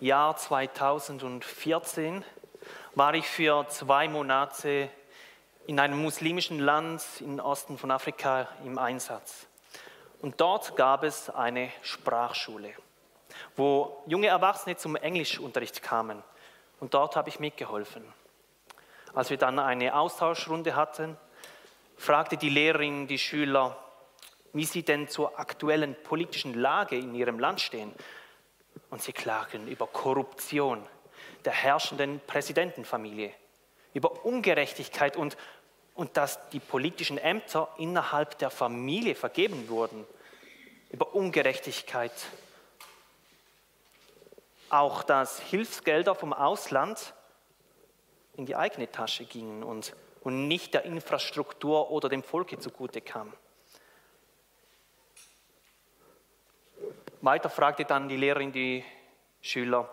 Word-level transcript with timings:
Jahr 0.00 0.36
2014 0.36 2.24
war 2.94 3.14
ich 3.14 3.26
für 3.26 3.66
zwei 3.68 4.08
Monate 4.08 4.90
in 5.66 5.80
einem 5.80 6.00
muslimischen 6.00 6.58
Land 6.58 7.02
im 7.20 7.38
Osten 7.38 7.78
von 7.78 7.90
Afrika 7.90 8.48
im 8.64 8.78
Einsatz. 8.78 9.46
Und 10.20 10.40
dort 10.40 10.76
gab 10.76 11.02
es 11.02 11.30
eine 11.30 11.70
Sprachschule, 11.82 12.74
wo 13.56 14.02
junge 14.06 14.26
Erwachsene 14.26 14.76
zum 14.76 14.96
Englischunterricht 14.96 15.82
kamen. 15.82 16.22
Und 16.78 16.92
dort 16.92 17.16
habe 17.16 17.30
ich 17.30 17.40
mitgeholfen. 17.40 18.04
Als 19.14 19.30
wir 19.30 19.38
dann 19.38 19.58
eine 19.58 19.94
Austauschrunde 19.94 20.76
hatten, 20.76 21.16
fragte 21.96 22.36
die 22.36 22.50
Lehrerin 22.50 23.06
die 23.06 23.18
Schüler, 23.18 23.78
wie 24.52 24.66
sie 24.66 24.82
denn 24.82 25.08
zur 25.08 25.38
aktuellen 25.38 25.96
politischen 26.02 26.52
Lage 26.52 26.98
in 26.98 27.14
ihrem 27.14 27.38
Land 27.38 27.62
stehen. 27.62 27.94
Und 28.90 29.02
sie 29.02 29.12
klagen 29.12 29.68
über 29.68 29.86
Korruption 29.86 30.84
der 31.44 31.52
herrschenden 31.52 32.20
Präsidentenfamilie, 32.26 33.32
über 33.94 34.24
Ungerechtigkeit 34.24 35.16
und, 35.16 35.36
und 35.94 36.16
dass 36.16 36.48
die 36.50 36.60
politischen 36.60 37.18
Ämter 37.18 37.68
innerhalb 37.78 38.38
der 38.38 38.50
Familie 38.50 39.14
vergeben 39.14 39.68
wurden, 39.68 40.04
über 40.90 41.14
Ungerechtigkeit. 41.14 42.12
Auch 44.68 45.02
dass 45.02 45.40
Hilfsgelder 45.40 46.14
vom 46.14 46.32
Ausland 46.32 47.14
in 48.36 48.46
die 48.46 48.56
eigene 48.56 48.90
Tasche 48.90 49.24
gingen 49.24 49.62
und, 49.62 49.94
und 50.22 50.48
nicht 50.48 50.74
der 50.74 50.84
Infrastruktur 50.84 51.90
oder 51.90 52.08
dem 52.08 52.22
Volke 52.22 52.58
zugute 52.58 53.00
kamen. 53.00 53.32
Weiter 57.20 57.50
fragte 57.50 57.84
dann 57.84 58.08
die 58.08 58.16
Lehrerin 58.16 58.52
die 58.52 58.84
Schüler, 59.40 59.88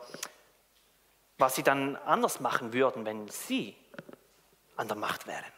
was 1.38 1.55
sie 1.55 1.64
dann 1.64 1.95
anders 1.98 2.40
machen 2.40 2.73
würden, 2.73 3.05
wenn 3.05 3.28
sie 3.28 3.75
an 4.75 4.88
der 4.88 4.97
Macht 4.97 5.28
wären. 5.28 5.52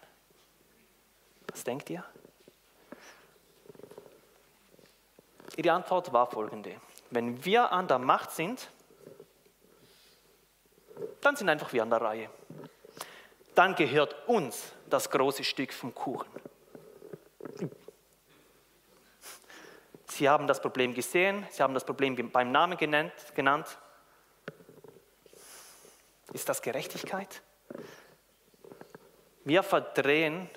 Was 1.47 1.63
denkt 1.63 1.89
ihr? 1.89 2.03
Ihre 5.55 5.71
Antwort 5.71 6.11
war 6.11 6.29
folgende. 6.29 6.75
Wenn 7.11 7.43
wir 7.45 7.71
an 7.71 7.87
der 7.87 7.99
Macht 7.99 8.31
sind, 8.31 8.67
dann 11.21 11.35
sind 11.35 11.49
einfach 11.49 11.71
wir 11.71 11.83
an 11.83 11.89
der 11.89 12.01
Reihe. 12.01 12.29
Dann 13.53 13.75
gehört 13.75 14.27
uns 14.27 14.73
das 14.89 15.09
große 15.09 15.43
Stück 15.43 15.73
vom 15.73 15.95
Kuchen. 15.95 16.27
Sie 20.15 20.29
haben 20.29 20.47
das 20.47 20.61
Problem 20.61 20.93
gesehen, 20.93 21.45
Sie 21.49 21.61
haben 21.61 21.73
das 21.73 21.83
Problem 21.83 22.15
beim 22.31 22.49
Namen 22.49 22.77
genannt. 22.77 23.11
genannt. 23.35 23.77
Ist 26.31 26.47
das 26.47 26.61
Gerechtigkeit? 26.61 27.41
Wir 29.43 29.61
verdrehen. 29.61 30.49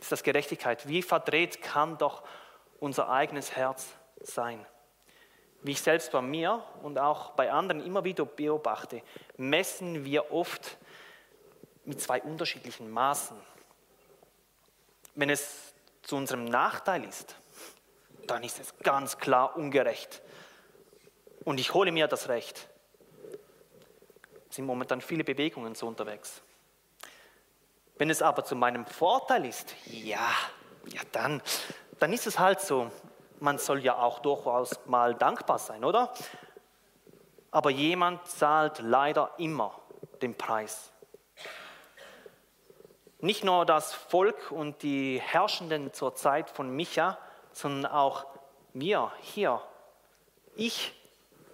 Ist 0.00 0.10
das 0.10 0.22
Gerechtigkeit? 0.22 0.88
Wie 0.88 1.02
verdreht 1.02 1.60
kann 1.60 1.98
doch 1.98 2.22
unser 2.80 3.10
eigenes 3.10 3.54
Herz 3.54 3.88
sein? 4.22 4.64
Wie 5.60 5.72
ich 5.72 5.82
selbst 5.82 6.12
bei 6.12 6.22
mir 6.22 6.64
und 6.82 6.98
auch 6.98 7.32
bei 7.32 7.52
anderen 7.52 7.84
immer 7.84 8.04
wieder 8.04 8.24
beobachte, 8.24 9.02
messen 9.36 10.06
wir 10.06 10.32
oft 10.32 10.78
mit 11.84 12.00
zwei 12.00 12.22
unterschiedlichen 12.22 12.90
Maßen. 12.90 13.36
Wenn 15.14 15.28
es 15.28 15.71
zu 16.12 16.16
unserem 16.18 16.44
Nachteil 16.44 17.04
ist, 17.04 17.36
dann 18.26 18.44
ist 18.44 18.60
es 18.60 18.76
ganz 18.80 19.16
klar 19.16 19.56
ungerecht. 19.56 20.20
Und 21.42 21.58
ich 21.58 21.72
hole 21.72 21.90
mir 21.90 22.06
das 22.06 22.28
Recht. 22.28 22.68
Es 24.50 24.56
sind 24.56 24.66
momentan 24.66 25.00
viele 25.00 25.24
Bewegungen 25.24 25.74
so 25.74 25.86
unterwegs. 25.86 26.42
Wenn 27.96 28.10
es 28.10 28.20
aber 28.20 28.44
zu 28.44 28.54
meinem 28.56 28.84
Vorteil 28.84 29.46
ist, 29.46 29.74
ja, 29.86 30.28
ja 30.84 31.00
dann, 31.12 31.40
dann 31.98 32.12
ist 32.12 32.26
es 32.26 32.38
halt 32.38 32.60
so. 32.60 32.90
Man 33.40 33.56
soll 33.56 33.82
ja 33.82 33.96
auch 33.96 34.18
durchaus 34.18 34.78
mal 34.84 35.14
dankbar 35.14 35.58
sein, 35.58 35.82
oder? 35.82 36.12
Aber 37.50 37.70
jemand 37.70 38.26
zahlt 38.26 38.80
leider 38.80 39.30
immer 39.38 39.80
den 40.20 40.36
Preis. 40.36 40.91
Nicht 43.22 43.44
nur 43.44 43.64
das 43.64 43.94
Volk 43.94 44.50
und 44.50 44.82
die 44.82 45.20
Herrschenden 45.20 45.92
zur 45.92 46.16
Zeit 46.16 46.50
von 46.50 46.74
Micha, 46.74 47.18
sondern 47.52 47.92
auch 47.92 48.26
wir 48.74 49.12
hier. 49.20 49.62
Ich 50.56 50.92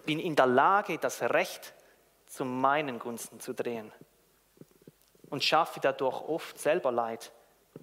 bin 0.03 0.19
in 0.19 0.35
der 0.35 0.47
Lage, 0.47 0.97
das 0.97 1.21
Recht 1.21 1.75
zu 2.25 2.43
meinen 2.43 2.97
Gunsten 2.97 3.39
zu 3.39 3.53
drehen 3.53 3.91
und 5.29 5.43
schaffe 5.43 5.79
dadurch 5.79 6.21
oft 6.21 6.57
selber 6.57 6.91
Leid 6.91 7.31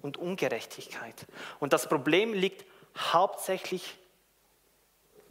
und 0.01 0.17
Ungerechtigkeit. 0.17 1.25
Und 1.61 1.71
das 1.71 1.87
Problem 1.87 2.33
liegt 2.33 2.65
hauptsächlich, 2.97 3.97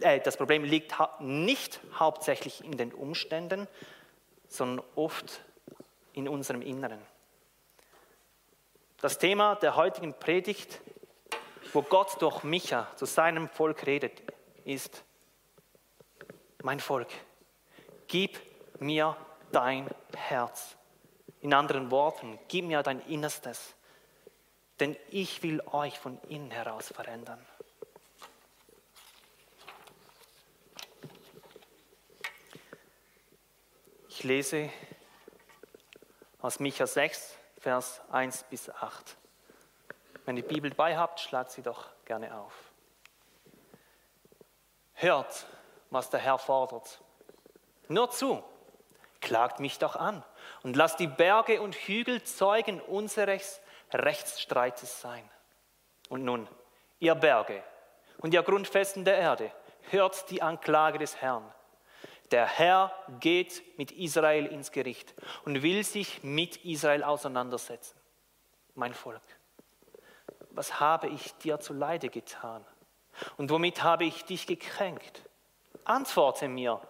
äh, 0.01 0.19
das 0.21 0.39
Problem 0.39 0.65
liegt 0.65 0.99
ha 0.99 1.15
nicht 1.21 1.79
hauptsächlich 1.99 2.65
in 2.65 2.79
den 2.79 2.95
Umständen, 2.95 3.69
sondern 4.49 4.83
oft 4.95 5.43
in 6.15 6.27
unserem 6.27 6.63
Inneren. 6.63 7.03
Das 9.07 9.19
Thema 9.19 9.55
der 9.55 9.77
heutigen 9.77 10.15
Predigt, 10.15 10.81
wo 11.73 11.83
Gott 11.83 12.21
durch 12.21 12.43
Micha 12.43 12.89
zu 12.97 13.05
seinem 13.05 13.49
Volk 13.49 13.87
redet, 13.87 14.21
ist, 14.65 15.05
mein 16.65 16.81
Volk, 16.81 17.07
gib 18.09 18.37
mir 18.81 19.17
dein 19.53 19.89
Herz. 20.17 20.77
In 21.41 21.55
anderen 21.55 21.93
Worten, 21.93 22.37
gib 22.49 22.65
mir 22.65 22.83
dein 22.83 22.99
Innerstes, 23.03 23.77
denn 24.81 24.97
ich 25.13 25.41
will 25.45 25.63
euch 25.71 25.97
von 26.01 26.21
innen 26.23 26.51
heraus 26.51 26.89
verändern. 26.89 27.47
Ich 34.09 34.25
lese 34.25 34.69
aus 36.41 36.59
Micha 36.59 36.89
6, 36.89 37.39
Vers 37.67 38.01
1 38.13 38.45
bis 38.45 38.71
8. 38.71 39.17
Wenn 40.25 40.37
ihr 40.37 40.45
die 40.45 40.55
Bibel 40.55 40.71
bei 40.73 40.97
habt, 40.97 41.19
schlagt 41.19 41.51
sie 41.51 41.63
doch 41.63 41.89
gerne 42.05 42.33
auf. 42.39 42.53
Hört, 44.95 45.49
was 45.91 46.09
der 46.09 46.21
Herr 46.21 46.39
fordert. 46.39 47.01
Nur 47.89 48.09
zu, 48.11 48.45
klagt 49.21 49.59
mich 49.59 49.81
doch 49.81 49.97
an 49.97 50.23
und 50.63 50.77
lasst 50.77 51.01
die 51.01 51.09
Berge 51.09 51.61
und 51.61 51.75
Hügel 51.75 52.23
Zeugen 52.23 52.81
unseres 52.81 53.61
Rechtsstreites 53.93 55.01
sein. 55.01 55.29
Und 56.09 56.23
nun, 56.23 56.47
ihr 57.01 57.17
Berge 57.17 57.65
und 58.19 58.33
ihr 58.33 58.45
Grundfesten 58.45 59.05
der 59.05 59.19
Erde, 59.19 59.51
hört 59.91 60.31
die 60.31 60.41
Anklage 60.41 60.99
des 60.99 61.17
Herrn. 61.17 61.53
Der 62.31 62.47
Herr 62.47 62.93
geht 63.21 63.63
mit 63.79 63.93
Israel 63.93 64.47
ins 64.47 64.73
Gericht 64.73 65.15
und 65.45 65.63
will 65.63 65.85
sich 65.85 66.23
mit 66.25 66.65
Israel 66.65 67.05
auseinandersetzen. 67.05 67.97
Mein 68.75 68.95
Volk, 68.95 69.23
was 70.51 70.81
habe 70.81 71.09
ich 71.09 71.35
dir 71.39 71.61
zu 71.61 71.73
Leide 71.73 72.09
getan? 72.09 72.65
Und 73.37 73.51
womit 73.51 73.83
habe 73.83 74.05
ich 74.05 74.25
dich 74.25 74.47
gekränkt? 74.47 75.23
Antworte 75.85 76.49
mir. 76.49 76.81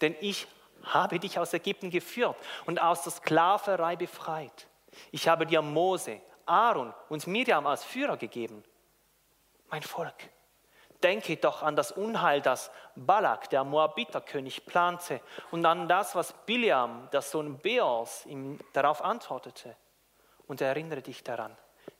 Denn 0.00 0.16
ich 0.20 0.46
habe 0.82 1.18
dich 1.18 1.38
aus 1.38 1.54
Ägypten 1.54 1.90
geführt 1.90 2.36
und 2.66 2.82
aus 2.82 3.02
der 3.04 3.12
Sklaverei 3.12 3.96
befreit. 3.96 4.66
Ich 5.12 5.28
habe 5.28 5.46
dir 5.46 5.62
Mose, 5.62 6.20
Aaron 6.46 6.92
und 7.08 7.26
Miriam 7.26 7.66
als 7.66 7.84
Führer 7.84 8.16
gegeben. 8.16 8.62
Mein 9.70 9.82
Volk, 9.82 10.30
Denke 11.04 11.36
doch 11.36 11.62
an 11.62 11.76
das 11.76 11.92
Unheil, 11.92 12.40
das 12.40 12.70
Balak, 12.96 13.50
der 13.50 13.62
Moabiterkönig, 13.62 14.64
plante 14.64 15.20
und 15.50 15.64
an 15.66 15.86
das, 15.86 16.14
was 16.14 16.32
Biliam, 16.46 17.10
der 17.12 17.20
Sohn 17.20 17.58
Beors, 17.58 18.24
ihm 18.24 18.58
darauf 18.72 19.04
antwortete. 19.04 19.76
Und 20.46 20.62
erinnere 20.62 21.02
dich 21.02 21.22
daran, 21.22 21.54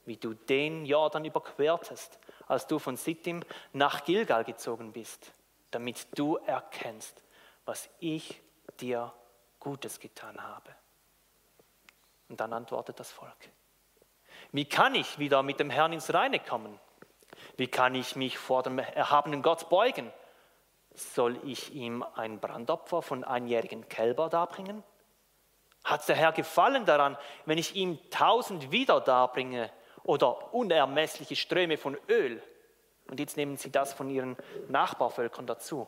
wie 0.06 0.16
du 0.16 0.32
den 0.32 0.86
Jordan 0.86 1.26
überquertest, 1.26 2.18
als 2.46 2.66
du 2.66 2.78
von 2.78 2.96
Sittim 2.96 3.42
nach 3.74 4.04
Gilgal 4.06 4.42
gezogen 4.42 4.92
bist, 4.92 5.32
damit 5.70 6.06
du 6.18 6.36
erkennst, 6.36 7.22
was 7.66 7.90
ich 8.00 8.40
dir 8.80 9.12
Gutes 9.60 10.00
getan 10.00 10.42
habe. 10.42 10.70
Und 12.30 12.40
dann 12.40 12.54
antwortet 12.54 12.98
das 12.98 13.12
Volk. 13.12 13.50
Wie 14.50 14.64
kann 14.64 14.94
ich 14.94 15.18
wieder 15.18 15.42
mit 15.42 15.60
dem 15.60 15.68
Herrn 15.68 15.92
ins 15.92 16.14
Reine 16.14 16.40
kommen? 16.40 16.80
Wie 17.56 17.68
kann 17.68 17.94
ich 17.94 18.16
mich 18.16 18.38
vor 18.38 18.62
dem 18.62 18.78
erhabenen 18.78 19.42
Gott 19.42 19.68
beugen? 19.68 20.12
Soll 20.94 21.38
ich 21.44 21.74
ihm 21.74 22.04
ein 22.14 22.40
Brandopfer 22.40 23.02
von 23.02 23.24
einjährigen 23.24 23.88
Kälber 23.88 24.28
darbringen? 24.28 24.82
Hat 25.84 26.08
der 26.08 26.16
Herr 26.16 26.32
Gefallen 26.32 26.86
daran, 26.86 27.16
wenn 27.44 27.58
ich 27.58 27.76
ihm 27.76 27.98
tausend 28.10 28.72
wieder 28.72 29.00
darbringe 29.00 29.70
oder 30.02 30.54
unermessliche 30.54 31.36
Ströme 31.36 31.76
von 31.76 31.96
Öl? 32.08 32.42
Und 33.08 33.20
jetzt 33.20 33.36
nehmen 33.36 33.56
sie 33.56 33.70
das 33.70 33.92
von 33.92 34.08
ihren 34.08 34.36
Nachbarvölkern 34.68 35.46
dazu. 35.46 35.86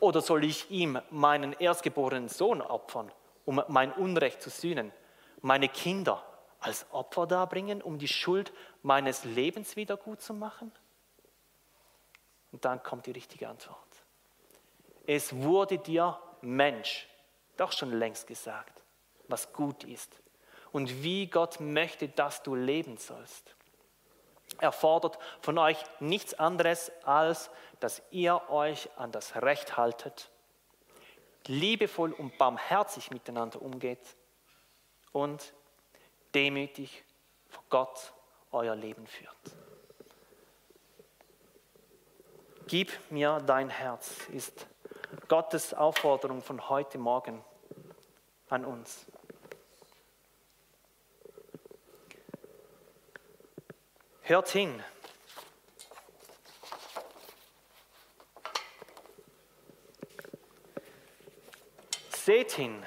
Oder 0.00 0.22
soll 0.22 0.44
ich 0.44 0.70
ihm 0.70 0.98
meinen 1.10 1.52
erstgeborenen 1.52 2.28
Sohn 2.28 2.62
opfern, 2.62 3.12
um 3.44 3.62
mein 3.68 3.92
Unrecht 3.92 4.40
zu 4.40 4.48
sühnen? 4.48 4.92
Meine 5.42 5.68
Kinder 5.68 6.24
als 6.60 6.86
Opfer 6.92 7.26
darbringen, 7.26 7.82
um 7.82 7.98
die 7.98 8.08
Schuld 8.08 8.52
meines 8.82 9.24
Lebens 9.24 9.76
wieder 9.76 9.96
gut 9.96 10.22
zu 10.22 10.32
machen? 10.32 10.72
Und 12.52 12.64
dann 12.64 12.82
kommt 12.82 13.06
die 13.06 13.12
richtige 13.12 13.48
Antwort. 13.48 13.78
Es 15.06 15.34
wurde 15.34 15.78
dir 15.78 16.18
Mensch 16.40 17.08
doch 17.56 17.72
schon 17.72 17.92
längst 17.92 18.26
gesagt, 18.26 18.82
was 19.28 19.52
gut 19.52 19.84
ist 19.84 20.20
und 20.72 21.02
wie 21.02 21.26
Gott 21.26 21.60
möchte, 21.60 22.08
dass 22.08 22.42
du 22.42 22.54
leben 22.54 22.96
sollst. 22.96 23.54
Er 24.58 24.72
fordert 24.72 25.18
von 25.40 25.58
euch 25.58 25.78
nichts 26.00 26.34
anderes, 26.34 26.90
als 27.04 27.50
dass 27.78 28.02
ihr 28.10 28.50
euch 28.50 28.88
an 28.96 29.12
das 29.12 29.36
Recht 29.36 29.76
haltet, 29.76 30.30
liebevoll 31.46 32.12
und 32.12 32.36
barmherzig 32.36 33.10
miteinander 33.10 33.62
umgeht 33.62 34.16
und 35.12 35.54
demütig 36.34 37.04
vor 37.48 37.64
Gott 37.70 38.12
euer 38.52 38.74
Leben 38.74 39.06
führt. 39.06 39.59
Gib 42.70 42.92
mir 43.10 43.42
dein 43.44 43.68
Herz 43.68 44.28
ist 44.28 44.68
Gottes 45.26 45.74
Aufforderung 45.74 46.40
von 46.40 46.68
heute 46.68 46.98
Morgen 46.98 47.44
an 48.48 48.64
uns. 48.64 49.06
Hört 54.22 54.48
hin. 54.50 54.80
Seht 62.12 62.52
hin. 62.52 62.86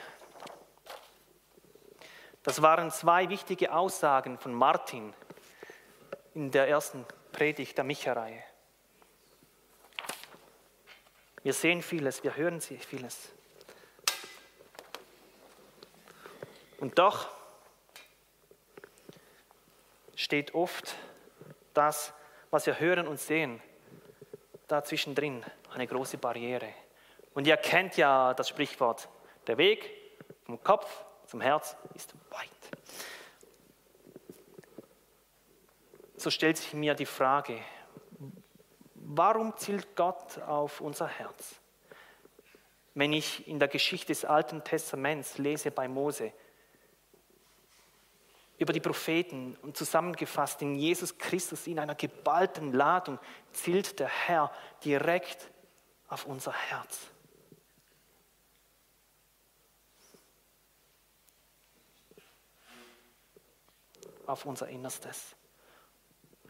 Das 2.43 2.61
waren 2.61 2.89
zwei 2.89 3.27
wichtige 3.27 3.73
Aussagen 3.73 4.37
von 4.37 4.53
Martin 4.53 5.13
in 6.33 6.51
der 6.51 6.69
ersten 6.69 7.05
Predigt 7.33 7.77
der 7.77 7.83
Micha-Reihe. 7.83 8.52
Wir 11.43 11.53
sehen 11.53 11.81
vieles, 11.81 12.23
wir 12.23 12.37
hören 12.37 12.61
vieles. 12.61 13.29
Und 16.79 16.97
doch 16.97 17.29
steht 20.15 20.53
oft 20.53 20.95
das, 21.73 22.13
was 22.49 22.65
wir 22.65 22.79
hören 22.79 23.07
und 23.07 23.19
sehen, 23.19 23.61
da 24.67 24.83
zwischendrin 24.83 25.43
eine 25.73 25.85
große 25.85 26.17
Barriere. 26.17 26.73
Und 27.33 27.45
ihr 27.45 27.57
kennt 27.57 27.97
ja 27.97 28.33
das 28.33 28.47
Sprichwort, 28.47 29.09
der 29.47 29.57
Weg 29.57 29.89
vom 30.45 30.63
Kopf 30.63 31.03
zum 31.25 31.41
Herz 31.41 31.75
ist 31.93 32.13
weit. 32.29 32.49
So 36.15 36.29
stellt 36.29 36.55
sich 36.55 36.73
mir 36.73 36.93
die 36.93 37.05
Frage, 37.05 37.59
warum 39.17 39.55
zielt 39.57 39.95
Gott 39.95 40.39
auf 40.39 40.81
unser 40.81 41.07
Herz? 41.07 41.55
Wenn 42.93 43.13
ich 43.13 43.47
in 43.47 43.59
der 43.59 43.67
Geschichte 43.67 44.07
des 44.07 44.25
Alten 44.25 44.63
Testaments 44.63 45.37
lese 45.37 45.71
bei 45.71 45.87
Mose, 45.87 46.31
über 48.59 48.71
die 48.71 48.79
Propheten 48.79 49.57
und 49.61 49.75
zusammengefasst 49.75 50.61
in 50.61 50.75
Jesus 50.75 51.17
Christus 51.17 51.67
in 51.67 51.79
einer 51.79 51.95
geballten 51.95 52.71
Ladung 52.71 53.19
zielt 53.51 53.99
der 53.99 54.07
Herr 54.07 54.51
direkt 54.85 55.49
auf 56.07 56.25
unser 56.25 56.53
Herz. 56.53 56.99
Auf 64.25 64.45
unser 64.45 64.69
Innerstes. 64.69 65.35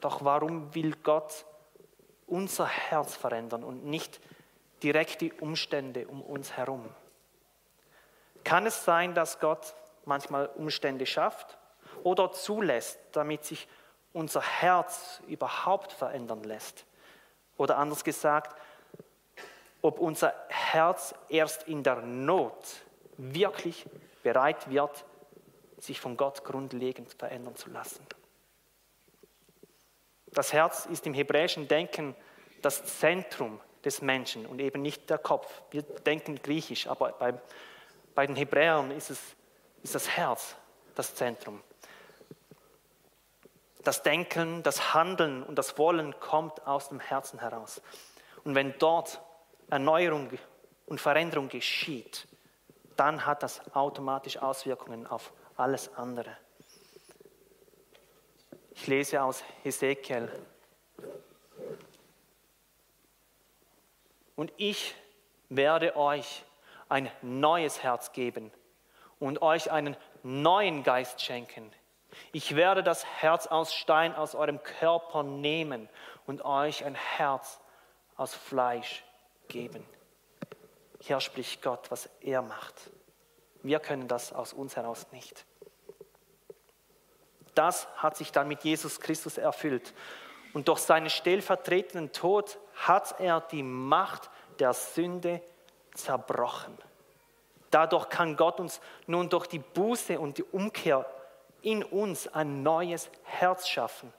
Doch 0.02 0.24
warum 0.24 0.76
will 0.76 0.96
Gott 1.02 1.46
unser 2.34 2.68
Herz 2.68 3.16
verändern 3.16 3.64
und 3.64 3.86
nicht 3.86 4.20
direkt 4.82 5.22
die 5.22 5.32
Umstände 5.32 6.08
um 6.08 6.22
uns 6.22 6.58
herum? 6.58 6.90
Kann 8.44 8.66
es 8.66 8.84
sein, 8.84 9.14
dass 9.14 9.40
Gott 9.40 9.76
manchmal 10.06 10.48
Umstände 10.48 11.06
schafft, 11.06 11.58
oder 12.04 12.32
zulässt, 12.32 13.00
damit 13.12 13.46
sich 13.46 13.68
unser 14.12 14.42
Herz 14.42 15.22
überhaupt 15.28 15.92
verändern 15.92 16.44
lässt. 16.44 16.86
Oder 17.58 17.78
anders 17.78 18.04
gesagt, 18.04 18.60
ob 19.82 20.00
unser 20.00 20.34
Herz 20.50 21.14
erst 21.30 21.68
in 21.68 21.84
der 21.84 22.02
Not 22.02 22.84
wirklich 23.18 23.86
bereit 24.22 24.70
wird, 24.70 25.06
sich 25.78 26.00
von 26.00 26.16
Gott 26.18 26.44
grundlegend 26.44 27.14
verändern 27.14 27.56
zu 27.56 27.70
lassen. 27.70 28.06
Das 30.34 30.52
Herz 30.52 30.86
ist 30.86 31.06
im 31.06 31.14
hebräischen 31.14 31.68
Denken 31.68 32.16
das 32.62 33.00
Zentrum 33.00 33.60
des 33.86 34.02
Menschen 34.02 34.46
und 34.46 34.60
eben 34.60 34.82
nicht 34.82 35.10
der 35.10 35.18
Kopf. 35.18 35.62
Wir 35.72 35.84
denken 35.84 36.42
griechisch, 36.42 36.88
aber 36.88 37.12
bei, 37.14 37.34
bei 38.16 38.26
den 38.26 38.36
Hebräern 38.36 38.92
ist, 38.92 39.10
es, 39.10 39.20
ist 39.84 39.96
das 39.96 40.10
Herz 40.10 40.56
das 40.96 41.16
Zentrum. 41.16 41.62
Das 43.84 44.02
Denken, 44.02 44.64
das 44.64 44.94
Handeln 44.94 45.44
und 45.44 45.56
das 45.56 45.78
Wollen 45.78 46.18
kommt 46.20 46.66
aus 46.66 46.90
dem 46.90 47.00
Herzen 47.00 47.40
heraus. 47.40 47.82
Und 48.44 48.56
wenn 48.56 48.78
dort 48.80 49.22
Erneuerung 49.70 50.30
und 50.86 51.02
Veränderung 51.02 51.50
geschieht, 51.50 52.28
dann 52.96 53.26
hat 53.26 53.44
das 53.44 53.62
automatisch 53.76 54.38
Auswirkungen 54.38 55.06
auf 55.06 55.34
alles 55.58 55.94
andere. 55.96 56.38
Ich 58.76 58.88
lese 58.88 59.22
aus 59.22 59.44
Hesekiel. 59.64 60.32
Und 64.36 64.52
ich 64.58 64.96
werde 65.50 65.96
euch 65.96 66.44
ein 66.90 67.10
neues 67.22 67.84
Herz 67.84 68.12
geben 68.12 68.52
und 69.20 69.42
euch 69.42 69.72
einen 69.72 69.96
neuen 70.24 70.84
Geist 70.84 71.22
schenken. 71.22 71.72
Ich 72.32 72.56
werde 72.56 72.84
das 72.84 73.06
Herz 73.06 73.48
aus 73.48 73.74
Stein 73.74 74.16
aus 74.16 74.36
eurem 74.36 74.62
Körper 74.62 75.24
nehmen 75.24 75.90
und 76.26 76.44
euch 76.44 76.84
ein 76.84 76.96
Herz 76.96 77.60
aus 78.16 78.34
Fleisch 78.34 79.04
geben. 79.48 79.86
Hier 81.00 81.20
spricht 81.20 81.62
Gott, 81.62 81.92
was 81.92 82.10
er 82.22 82.42
macht. 82.42 82.92
Wir 83.62 83.80
können 83.80 84.08
das 84.08 84.34
aus 84.34 84.54
uns 84.54 84.76
heraus 84.76 85.12
nicht. 85.12 85.46
Das 87.56 87.88
hat 87.98 88.18
sich 88.18 88.32
dann 88.32 88.48
mit 88.48 88.64
Jesus 88.64 89.00
Christus 89.00 89.38
erfüllt. 89.38 89.94
Und 90.54 90.68
durch 90.68 90.80
seinen 90.80 91.10
stellvertretenden 91.10 92.12
Tod 92.12 92.60
hat 92.76 93.20
er 93.20 93.42
die 93.42 93.64
Macht 93.64 94.30
der 94.60 94.74
Sünde 94.74 95.42
zerbrochen. 95.94 96.78
Dadurch 97.72 98.10
kann 98.10 98.38
Gott 98.38 98.60
uns 98.60 98.80
nun 99.08 99.30
durch 99.30 99.48
die 99.48 99.60
Buße 99.60 100.20
und 100.20 100.38
die 100.38 100.44
Umkehr 100.44 101.06
in 101.64 101.84
uns 101.84 102.28
ein 102.28 102.62
neues 102.62 103.10
Herz 103.24 103.68
schaffen 103.68 104.14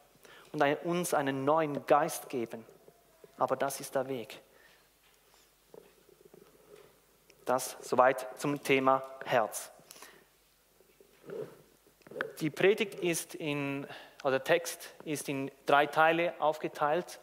und 0.52 0.62
uns 0.84 1.14
einen 1.14 1.44
neuen 1.44 1.86
Geist 1.86 2.28
geben. 2.28 2.64
Aber 3.38 3.54
das 3.54 3.80
ist 3.80 3.94
der 3.94 4.08
Weg. 4.08 4.40
Das 7.44 7.76
soweit 7.80 8.26
zum 8.40 8.62
Thema 8.62 9.02
Herz. 9.24 9.70
Die 12.40 12.50
Predigt 12.50 12.94
ist 12.96 13.34
in, 13.34 13.86
oder 14.22 14.32
der 14.32 14.44
Text 14.44 14.94
ist 15.04 15.28
in 15.28 15.50
drei 15.66 15.86
Teile 15.86 16.34
aufgeteilt. 16.40 17.20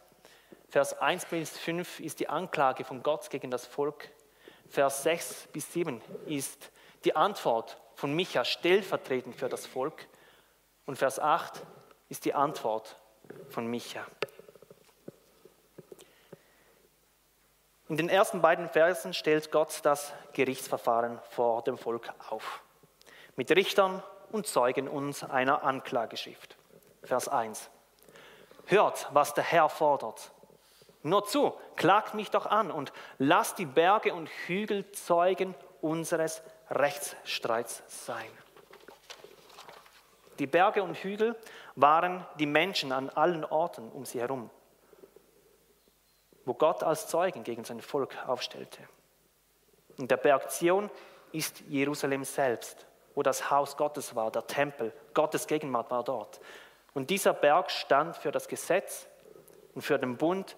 Vers 0.70 1.00
1 1.00 1.26
bis 1.26 1.58
5 1.58 2.00
ist 2.00 2.20
die 2.20 2.30
Anklage 2.30 2.84
von 2.84 3.04
Gott 3.04 3.30
gegen 3.30 3.52
das 3.52 3.66
Volk. 3.66 4.10
Vers 4.70 5.04
6 5.04 5.48
bis 5.52 5.72
7 5.74 6.02
ist 6.26 6.72
die 7.04 7.16
Antwort 7.16 7.78
von 7.96 8.14
Micha 8.14 8.46
stellvertretend 8.46 9.36
für 9.36 9.50
das 9.50 9.66
Volk. 9.66 10.08
Und 10.86 10.98
Vers 10.98 11.20
8 11.20 11.62
ist 12.10 12.26
die 12.26 12.34
Antwort 12.34 12.96
von 13.50 13.68
Micha. 13.68 14.06
In 17.90 17.98
den 17.98 18.08
ersten 18.08 18.42
beiden 18.42 18.70
Versen 18.70 19.14
stellt 19.14 19.52
Gott 19.52 19.82
das 19.84 20.14
Gerichtsverfahren 20.32 21.20
vor 21.32 21.62
dem 21.64 21.78
Volk 21.78 22.14
auf. 22.30 22.64
Mit 23.36 23.52
Richtern 23.52 24.02
und 24.32 24.48
Zeugen 24.48 24.88
uns 24.88 25.24
einer 25.24 25.64
Anklageschrift. 25.64 26.58
Vers 27.04 27.28
1. 27.28 27.70
Hört, 28.66 29.08
was 29.12 29.34
der 29.34 29.44
Herr 29.44 29.70
fordert. 29.70 30.32
Nur 31.04 31.26
zu, 31.26 31.54
klagt 31.76 32.14
mich 32.14 32.30
doch 32.30 32.46
an 32.46 32.72
und 32.72 32.94
lasst 33.18 33.58
die 33.58 33.66
Berge 33.66 34.14
und 34.14 34.30
Hügel 34.48 34.92
Zeugen 34.92 35.56
unseres 35.82 36.42
Rechtsstreits 36.70 37.84
sein. 37.88 38.30
Die 40.40 40.48
Berge 40.48 40.84
und 40.84 40.96
Hügel 40.96 41.36
waren 41.76 42.26
die 42.40 42.46
Menschen 42.46 42.92
an 42.92 43.10
allen 43.10 43.46
Orten 43.46 43.90
um 43.90 44.06
sie 44.06 44.20
herum. 44.20 44.50
wo 46.46 46.54
Gott 46.54 46.84
als 46.84 47.08
Zeugen 47.08 47.44
gegen 47.44 47.64
sein 47.64 47.82
Volk 47.82 48.18
aufstellte. 48.28 48.82
Und 49.98 50.10
der 50.10 50.18
Berg 50.18 50.50
Zion 50.52 50.90
ist 51.32 51.62
Jerusalem 51.70 52.24
selbst, 52.24 52.88
wo 53.16 53.24
das 53.24 53.50
Haus 53.50 53.78
Gottes 53.78 54.16
war, 54.16 54.32
der 54.32 54.48
Tempel. 54.48 54.94
Gottes 55.14 55.48
Gegenwart 55.48 55.92
war 55.92 56.04
dort. 56.04 56.40
Und 56.94 57.10
dieser 57.10 57.34
Berg 57.34 57.72
stand 57.72 58.18
für 58.18 58.32
das 58.32 58.48
Gesetz 58.48 59.08
und 59.74 59.82
für 59.82 59.98
den 59.98 60.18
Bund, 60.18 60.56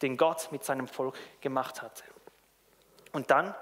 den 0.00 0.16
Gott 0.16 0.50
mit 0.50 0.64
seinem 0.64 0.88
Volk 0.88 1.16
gemacht 1.40 1.82
hatte. 1.82 2.02
Und 3.12 3.30
dann 3.30 3.54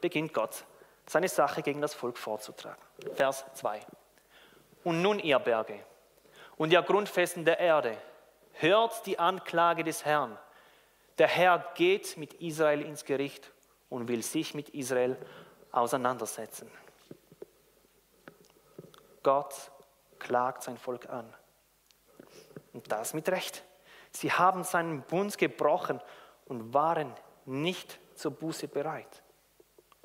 beginnt 0.00 0.34
Gott, 0.34 0.64
seine 1.06 1.28
Sache 1.28 1.62
gegen 1.62 1.80
das 1.80 1.94
Volk 1.94 2.18
vorzutragen. 2.18 2.80
Vers 3.14 3.44
2. 3.54 3.80
Und 4.84 5.02
nun, 5.02 5.18
ihr 5.18 5.38
Berge 5.38 5.80
und 6.56 6.72
ihr 6.72 6.82
Grundfesten 6.82 7.44
der 7.44 7.58
Erde, 7.58 7.96
hört 8.52 9.06
die 9.06 9.18
Anklage 9.18 9.84
des 9.84 10.04
Herrn. 10.04 10.38
Der 11.18 11.28
Herr 11.28 11.72
geht 11.74 12.16
mit 12.16 12.34
Israel 12.34 12.82
ins 12.82 13.04
Gericht 13.04 13.50
und 13.88 14.08
will 14.08 14.22
sich 14.22 14.54
mit 14.54 14.70
Israel 14.70 15.16
auseinandersetzen. 15.72 16.70
Gott 19.22 19.70
klagt 20.18 20.62
sein 20.62 20.78
Volk 20.78 21.08
an. 21.08 21.32
Und 22.72 22.90
das 22.90 23.14
mit 23.14 23.28
Recht. 23.28 23.64
Sie 24.12 24.32
haben 24.32 24.64
seinen 24.64 25.02
Bund 25.02 25.36
gebrochen 25.38 26.00
und 26.46 26.74
waren 26.74 27.14
nicht 27.44 27.98
zur 28.14 28.32
Buße 28.32 28.68
bereit. 28.68 29.22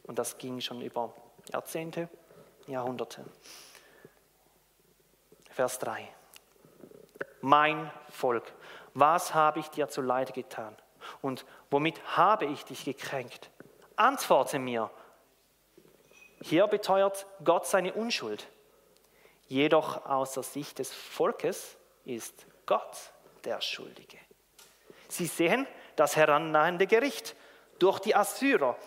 Und 0.04 0.20
das 0.20 0.38
ging 0.38 0.62
schon 0.62 0.82
über 0.82 1.14
Jahrzehnte, 1.52 2.10
Jahrhunderte. 2.68 3.26
Vers 5.50 5.80
3. 5.80 6.08
Mein 7.42 7.92
Volk, 8.10 8.54
was 8.94 9.34
habe 9.34 9.60
ich 9.60 9.70
dir 9.70 9.88
zuleide 9.88 10.34
getan? 10.34 10.76
Und 11.22 11.46
womit 11.70 12.02
habe 12.18 12.46
ich 12.46 12.66
dich 12.66 12.86
gekränkt? 12.86 13.52
Antworte 13.96 14.60
mir. 14.60 14.90
Hier 16.42 16.68
beteuert 16.68 17.26
Gott 17.44 17.66
seine 17.66 17.94
Unschuld. 17.94 18.48
Jedoch 19.48 20.06
aus 20.06 20.34
der 20.34 20.44
Sicht 20.44 20.80
des 20.80 20.92
Volkes 20.94 21.78
ist 22.04 22.46
Gott 22.66 22.98
der 23.44 23.62
Schuldige. 23.62 24.18
Sie 25.08 25.28
sehen 25.28 25.68
das 25.96 26.16
herannahende 26.16 26.88
Gericht 26.88 27.36
durch 27.80 28.00
die 28.00 28.16
Assyrer. 28.16 28.78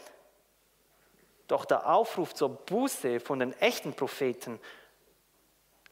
Doch 1.46 1.64
der 1.64 1.88
Aufruf 1.88 2.34
zur 2.34 2.50
Buße 2.50 3.20
von 3.20 3.38
den 3.38 3.52
echten 3.60 3.94
Propheten 3.94 4.60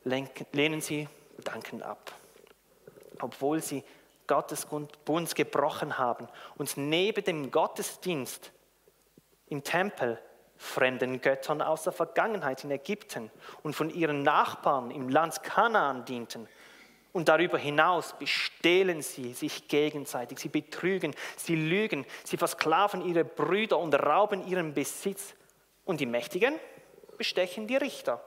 lehnen 0.05 0.81
sie 0.81 1.09
dankend 1.39 1.83
ab, 1.83 2.13
obwohl 3.21 3.63
sie 3.63 3.83
Gottes 4.27 4.67
Bund 5.05 5.35
gebrochen 5.35 5.99
haben 5.99 6.29
und 6.57 6.77
neben 6.77 7.25
dem 7.25 7.51
Gottesdienst 7.51 8.53
im 9.49 9.63
Tempel 9.63 10.21
fremden 10.59 11.21
Göttern 11.21 11.63
aus 11.63 11.83
der 11.85 11.93
Vergangenheit 11.93 12.65
in 12.65 12.71
Ägypten 12.71 13.31
und 13.63 13.75
von 13.75 13.91
ihren 13.91 14.23
Nachbarn 14.23 14.91
im 14.91 15.09
Land 15.09 15.43
Kanaan 15.43 16.05
dienten. 16.05 16.49
Und 17.13 17.29
darüber 17.29 17.57
hinaus 17.57 18.15
bestehlen 18.19 19.01
sie 19.01 19.33
sich 19.33 19.69
gegenseitig, 19.69 20.39
sie 20.39 20.51
betrügen, 20.51 21.15
sie 21.37 21.57
lügen, 21.57 22.05
sie 22.25 22.37
versklaven 22.37 23.03
ihre 23.07 23.25
Brüder 23.25 23.79
und 23.79 23.95
rauben 23.95 24.47
ihren 24.47 24.75
Besitz. 24.75 25.35
Und 25.87 26.01
die 26.01 26.07
Mächtigen 26.07 26.55
bestechen 27.17 27.67
die 27.67 27.77
Richter 27.77 28.23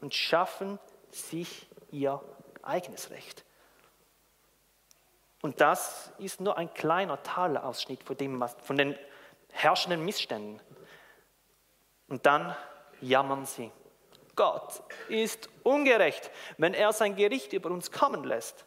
und 0.00 0.14
schaffen 0.14 0.78
sich 1.12 1.68
ihr 1.92 2.20
eigenes 2.62 3.10
Recht. 3.10 3.44
Und 5.40 5.60
das 5.60 6.10
ist 6.18 6.40
nur 6.40 6.58
ein 6.58 6.72
kleiner 6.74 7.22
Teilausschnitt 7.22 8.02
von, 8.02 8.16
dem, 8.16 8.44
von 8.62 8.76
den 8.76 8.98
herrschenden 9.52 10.04
Missständen. 10.04 10.60
Und 12.08 12.24
dann 12.26 12.56
jammern 13.00 13.46
sie. 13.46 13.70
Gott 14.34 14.82
ist 15.08 15.48
ungerecht, 15.64 16.30
wenn 16.58 16.74
er 16.74 16.92
sein 16.92 17.16
Gericht 17.16 17.52
über 17.52 17.70
uns 17.70 17.90
kommen 17.90 18.24
lässt. 18.24 18.64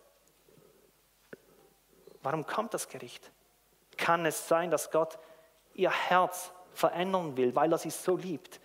Warum 2.23 2.45
kommt 2.45 2.73
das 2.73 2.87
Gericht? 2.87 3.31
Kann 3.97 4.25
es 4.25 4.47
sein, 4.47 4.69
dass 4.69 4.91
Gott 4.91 5.17
ihr 5.73 5.89
Herz 5.89 6.51
verändern 6.73 7.35
will, 7.37 7.55
weil 7.55 7.71
er 7.71 7.77
sie 7.77 7.89
so 7.89 8.15
liebt 8.15 8.59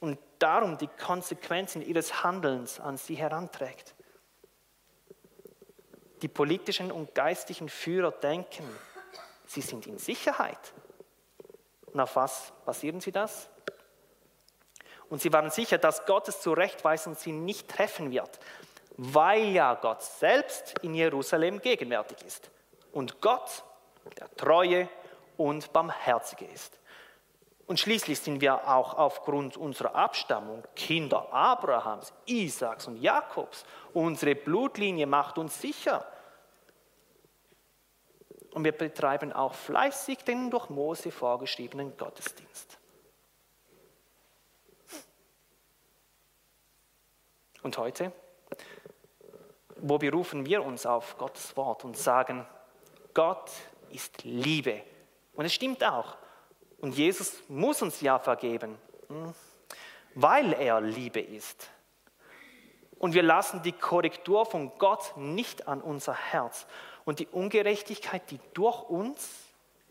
und 0.00 0.18
darum 0.38 0.78
die 0.78 0.88
Konsequenzen 0.88 1.82
ihres 1.82 2.22
Handelns 2.24 2.80
an 2.80 2.96
sie 2.96 3.14
heranträgt? 3.14 3.94
Die 6.22 6.28
politischen 6.28 6.90
und 6.90 7.14
geistlichen 7.14 7.68
Führer 7.68 8.10
denken, 8.10 8.64
sie 9.46 9.60
sind 9.60 9.86
in 9.86 9.98
Sicherheit. 9.98 10.72
Und 11.86 12.00
auf 12.00 12.16
was 12.16 12.52
basieren 12.64 13.00
sie 13.00 13.12
das? 13.12 13.48
Und 15.10 15.22
sie 15.22 15.32
waren 15.32 15.50
sicher, 15.50 15.78
dass 15.78 16.04
Gottes 16.04 16.40
Zurechtweisung 16.40 17.14
sie 17.14 17.32
nicht 17.32 17.68
treffen 17.68 18.10
wird, 18.10 18.38
weil 18.96 19.44
ja 19.52 19.74
Gott 19.74 20.02
selbst 20.02 20.74
in 20.82 20.94
Jerusalem 20.94 21.60
gegenwärtig 21.60 22.18
ist. 22.26 22.50
Und 22.92 23.20
Gott, 23.20 23.64
der 24.18 24.34
Treue 24.36 24.88
und 25.36 25.72
Barmherzige 25.72 26.46
ist. 26.46 26.78
Und 27.66 27.78
schließlich 27.78 28.18
sind 28.18 28.40
wir 28.40 28.66
auch 28.66 28.94
aufgrund 28.94 29.58
unserer 29.58 29.94
Abstammung 29.94 30.64
Kinder 30.74 31.32
Abrahams, 31.32 32.14
Isaaks 32.24 32.86
und 32.86 32.96
Jakobs. 32.96 33.64
Unsere 33.92 34.34
Blutlinie 34.34 35.06
macht 35.06 35.36
uns 35.36 35.60
sicher. 35.60 36.06
Und 38.52 38.64
wir 38.64 38.72
betreiben 38.72 39.34
auch 39.34 39.52
fleißig 39.52 40.24
den 40.24 40.50
durch 40.50 40.70
Mose 40.70 41.10
vorgeschriebenen 41.10 41.94
Gottesdienst. 41.96 42.77
Und 47.62 47.76
heute, 47.78 48.12
wo 49.76 49.98
berufen 49.98 50.46
wir 50.46 50.64
uns 50.64 50.86
auf 50.86 51.18
Gottes 51.18 51.56
Wort 51.56 51.84
und 51.84 51.96
sagen, 51.96 52.46
Gott 53.14 53.50
ist 53.90 54.22
Liebe. 54.24 54.82
Und 55.34 55.44
es 55.44 55.54
stimmt 55.54 55.82
auch. 55.84 56.16
Und 56.80 56.96
Jesus 56.96 57.42
muss 57.48 57.82
uns 57.82 58.00
ja 58.00 58.18
vergeben, 58.18 58.78
hm, 59.08 59.34
weil 60.14 60.52
er 60.52 60.80
Liebe 60.80 61.20
ist. 61.20 61.70
Und 62.98 63.14
wir 63.14 63.22
lassen 63.22 63.62
die 63.62 63.72
Korrektur 63.72 64.46
von 64.46 64.76
Gott 64.78 65.16
nicht 65.16 65.68
an 65.68 65.80
unser 65.80 66.14
Herz. 66.14 66.66
Und 67.04 67.20
die 67.20 67.28
Ungerechtigkeit, 67.28 68.30
die 68.30 68.40
durch 68.54 68.82
uns 68.82 69.30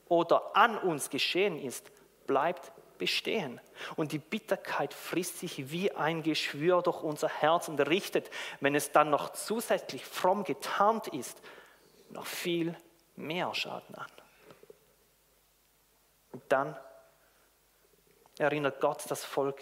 oder 0.07 0.55
an 0.55 0.77
uns 0.77 1.09
geschehen 1.09 1.57
ist, 1.59 1.89
bleibt 2.27 2.71
bestehen. 2.97 3.61
Und 3.95 4.11
die 4.11 4.19
Bitterkeit 4.19 4.93
frisst 4.93 5.39
sich 5.39 5.71
wie 5.71 5.91
ein 5.91 6.23
Geschwür 6.23 6.81
durch 6.81 7.03
unser 7.03 7.29
Herz 7.29 7.67
und 7.67 7.79
richtet, 7.79 8.29
wenn 8.59 8.75
es 8.75 8.91
dann 8.91 9.09
noch 9.09 9.33
zusätzlich 9.33 10.05
fromm 10.05 10.43
getarnt 10.43 11.07
ist, 11.07 11.41
noch 12.09 12.25
viel 12.25 12.75
mehr 13.15 13.53
Schaden 13.53 13.95
an. 13.95 14.11
Und 16.31 16.43
dann 16.49 16.77
erinnert 18.37 18.79
Gott 18.79 19.03
das 19.09 19.23
Volk 19.23 19.61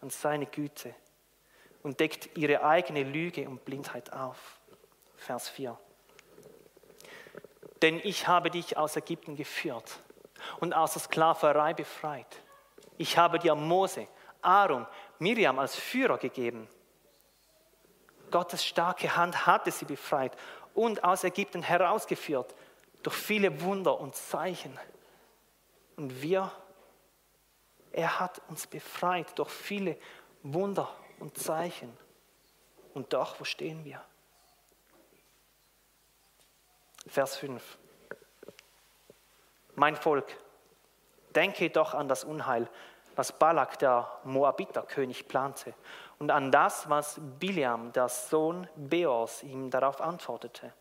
an 0.00 0.10
seine 0.10 0.46
Güte 0.46 0.94
und 1.82 2.00
deckt 2.00 2.36
ihre 2.36 2.62
eigene 2.62 3.02
Lüge 3.02 3.48
und 3.48 3.64
Blindheit 3.64 4.12
auf. 4.12 4.60
Vers 5.16 5.48
4. 5.48 5.78
Denn 7.82 8.00
ich 8.02 8.28
habe 8.28 8.50
dich 8.50 8.76
aus 8.76 8.96
Ägypten 8.96 9.36
geführt 9.36 10.00
und 10.60 10.74
aus 10.74 10.94
der 10.94 11.02
Sklaverei 11.02 11.74
befreit. 11.74 12.42
Ich 12.98 13.16
habe 13.18 13.38
dir 13.38 13.54
Mose, 13.54 14.08
Aaron, 14.42 14.86
Miriam 15.18 15.58
als 15.58 15.76
Führer 15.76 16.18
gegeben. 16.18 16.68
Gottes 18.30 18.64
starke 18.64 19.14
Hand 19.16 19.46
hatte 19.46 19.70
sie 19.70 19.84
befreit 19.84 20.36
und 20.74 21.04
aus 21.04 21.24
Ägypten 21.24 21.62
herausgeführt 21.62 22.54
durch 23.02 23.16
viele 23.16 23.60
Wunder 23.62 23.98
und 24.00 24.14
Zeichen. 24.14 24.78
Und 25.96 26.22
wir, 26.22 26.50
er 27.92 28.20
hat 28.20 28.42
uns 28.48 28.66
befreit 28.66 29.38
durch 29.38 29.50
viele 29.50 29.96
Wunder 30.42 30.88
und 31.18 31.38
Zeichen. 31.38 31.96
Und 32.94 33.12
doch, 33.12 33.38
wo 33.40 33.44
stehen 33.44 33.84
wir? 33.84 34.02
Vers 37.06 37.36
5. 37.36 37.78
Mein 39.76 39.96
Volk, 39.96 40.36
Denke 41.36 41.70
doch 41.70 41.94
an 41.94 42.08
das 42.08 42.24
Unheil, 42.24 42.68
was 43.14 43.32
Balak, 43.32 43.78
der 43.78 44.10
Moabiterkönig, 44.24 45.28
plante 45.28 45.74
und 46.18 46.30
an 46.30 46.50
das, 46.50 46.88
was 46.90 47.20
Biliam, 47.38 47.92
der 47.92 48.08
Sohn 48.08 48.68
Beors, 48.74 49.42
ihm 49.42 49.70
darauf 49.70 50.00
antwortete. 50.00 50.72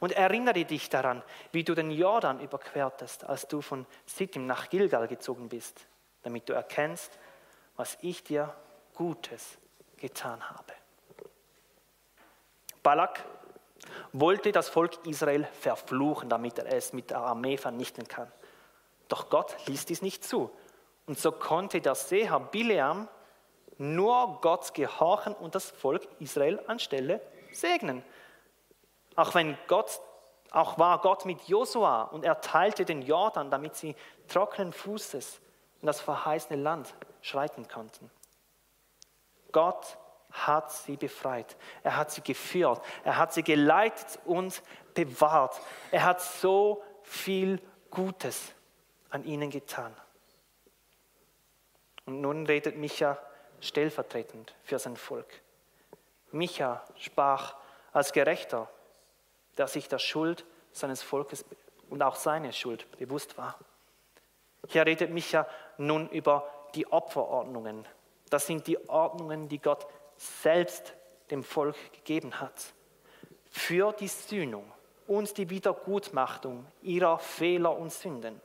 Und 0.00 0.12
erinnere 0.12 0.64
dich 0.64 0.88
daran, 0.88 1.22
wie 1.52 1.64
du 1.64 1.74
den 1.74 1.90
Jordan 1.90 2.40
überquertest, 2.40 3.24
als 3.24 3.48
du 3.48 3.60
von 3.60 3.86
Sittim 4.06 4.46
nach 4.46 4.68
Gilgal 4.68 5.08
gezogen 5.08 5.48
bist, 5.48 5.86
damit 6.22 6.48
du 6.48 6.52
erkennst, 6.52 7.18
was 7.76 7.98
ich 8.02 8.22
dir 8.22 8.54
Gutes 8.94 9.58
getan 9.96 10.48
habe. 10.48 10.72
Balak, 12.82 13.24
wollte 14.12 14.52
das 14.52 14.68
Volk 14.68 15.06
Israel 15.06 15.46
verfluchen, 15.60 16.28
damit 16.28 16.58
er 16.58 16.72
es 16.72 16.92
mit 16.92 17.10
der 17.10 17.18
Armee 17.18 17.56
vernichten 17.56 18.06
kann. 18.06 18.30
Doch 19.14 19.30
Gott 19.30 19.54
ließ 19.66 19.86
dies 19.86 20.02
nicht 20.02 20.24
zu. 20.24 20.50
Und 21.06 21.20
so 21.20 21.30
konnte 21.30 21.80
der 21.80 21.94
Seher 21.94 22.40
Bileam 22.40 23.06
nur 23.78 24.40
Gott 24.40 24.74
gehorchen 24.74 25.36
und 25.36 25.54
das 25.54 25.70
Volk 25.70 26.08
Israel 26.18 26.60
anstelle 26.66 27.20
segnen. 27.52 28.02
Auch 29.14 29.32
wenn 29.36 29.56
Gott, 29.68 30.00
auch 30.50 30.80
war 30.80 31.00
Gott 31.00 31.26
mit 31.26 31.42
Josua 31.42 32.02
und 32.02 32.24
er 32.24 32.40
teilte 32.40 32.84
den 32.84 33.02
Jordan, 33.02 33.52
damit 33.52 33.76
sie 33.76 33.94
trockenen 34.26 34.72
Fußes 34.72 35.40
in 35.80 35.86
das 35.86 36.00
verheißene 36.00 36.60
Land 36.60 36.92
schreiten 37.20 37.68
konnten. 37.68 38.10
Gott 39.52 39.96
hat 40.32 40.72
sie 40.72 40.96
befreit. 40.96 41.56
Er 41.84 41.96
hat 41.96 42.10
sie 42.10 42.22
geführt. 42.22 42.82
Er 43.04 43.16
hat 43.16 43.32
sie 43.32 43.44
geleitet 43.44 44.18
und 44.24 44.60
bewahrt. 44.94 45.60
Er 45.92 46.02
hat 46.02 46.20
so 46.20 46.82
viel 47.04 47.62
Gutes 47.92 48.52
an 49.14 49.24
ihnen 49.24 49.48
getan. 49.48 49.94
Und 52.04 52.20
nun 52.20 52.46
redet 52.46 52.76
Micha 52.76 53.16
stellvertretend 53.60 54.54
für 54.64 54.80
sein 54.80 54.96
Volk. 54.96 55.40
Micha 56.32 56.84
sprach 56.98 57.54
als 57.92 58.12
Gerechter, 58.12 58.68
der 59.56 59.68
sich 59.68 59.88
der 59.88 60.00
Schuld 60.00 60.44
seines 60.72 61.00
Volkes 61.00 61.44
und 61.90 62.02
auch 62.02 62.16
seine 62.16 62.52
Schuld 62.52 62.90
bewusst 62.98 63.38
war. 63.38 63.56
Hier 64.66 64.84
redet 64.84 65.10
Micha 65.10 65.46
nun 65.78 66.08
über 66.08 66.50
die 66.74 66.90
Opferordnungen. 66.90 67.86
Das 68.30 68.48
sind 68.48 68.66
die 68.66 68.88
Ordnungen, 68.88 69.48
die 69.48 69.60
Gott 69.60 69.86
selbst 70.16 70.92
dem 71.30 71.44
Volk 71.44 71.76
gegeben 71.92 72.40
hat. 72.40 72.74
Für 73.48 73.92
die 73.92 74.08
Sühnung 74.08 74.72
und 75.06 75.38
die 75.38 75.50
Wiedergutmachung 75.50 76.66
ihrer 76.82 77.20
Fehler 77.20 77.78
und 77.78 77.92
Sünden. 77.92 78.40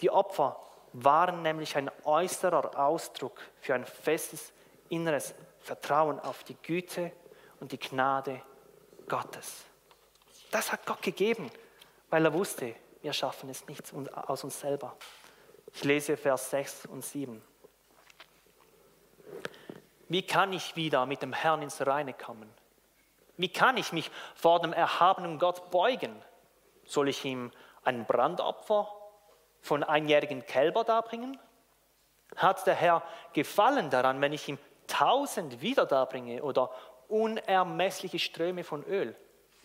Die 0.00 0.10
Opfer 0.10 0.58
waren 0.92 1.42
nämlich 1.42 1.76
ein 1.76 1.90
äußerer 2.04 2.78
Ausdruck 2.78 3.40
für 3.60 3.74
ein 3.74 3.86
festes 3.86 4.52
inneres 4.88 5.34
Vertrauen 5.60 6.18
auf 6.20 6.44
die 6.44 6.56
Güte 6.56 7.12
und 7.60 7.72
die 7.72 7.78
Gnade 7.78 8.42
Gottes. 9.08 9.64
Das 10.50 10.70
hat 10.70 10.84
Gott 10.84 11.02
gegeben, 11.02 11.50
weil 12.10 12.24
er 12.24 12.32
wusste, 12.32 12.74
wir 13.00 13.12
schaffen 13.12 13.48
es 13.48 13.66
nicht 13.66 13.92
aus 14.14 14.44
uns 14.44 14.60
selber. 14.60 14.96
Ich 15.72 15.84
lese 15.84 16.16
Vers 16.16 16.50
6 16.50 16.86
und 16.86 17.02
7. 17.02 17.42
Wie 20.08 20.26
kann 20.26 20.52
ich 20.52 20.76
wieder 20.76 21.06
mit 21.06 21.22
dem 21.22 21.32
Herrn 21.32 21.62
ins 21.62 21.86
Reine 21.86 22.12
kommen? 22.12 22.52
Wie 23.38 23.48
kann 23.48 23.78
ich 23.78 23.92
mich 23.92 24.10
vor 24.34 24.60
dem 24.60 24.74
erhabenen 24.74 25.38
Gott 25.38 25.70
beugen? 25.70 26.14
Soll 26.84 27.08
ich 27.08 27.24
ihm 27.24 27.50
ein 27.82 28.04
Brandopfer 28.04 28.94
von 29.62 29.82
einjährigen 29.82 30.44
Kälber 30.44 30.84
darbringen? 30.84 31.38
Hat 32.36 32.66
der 32.66 32.74
Herr 32.74 33.02
Gefallen 33.32 33.88
daran, 33.88 34.20
wenn 34.20 34.32
ich 34.32 34.48
ihm 34.48 34.58
tausend 34.86 35.62
wieder 35.62 35.86
darbringe 35.86 36.42
oder 36.42 36.70
unermessliche 37.08 38.18
Ströme 38.18 38.64
von 38.64 38.84
Öl? 38.84 39.16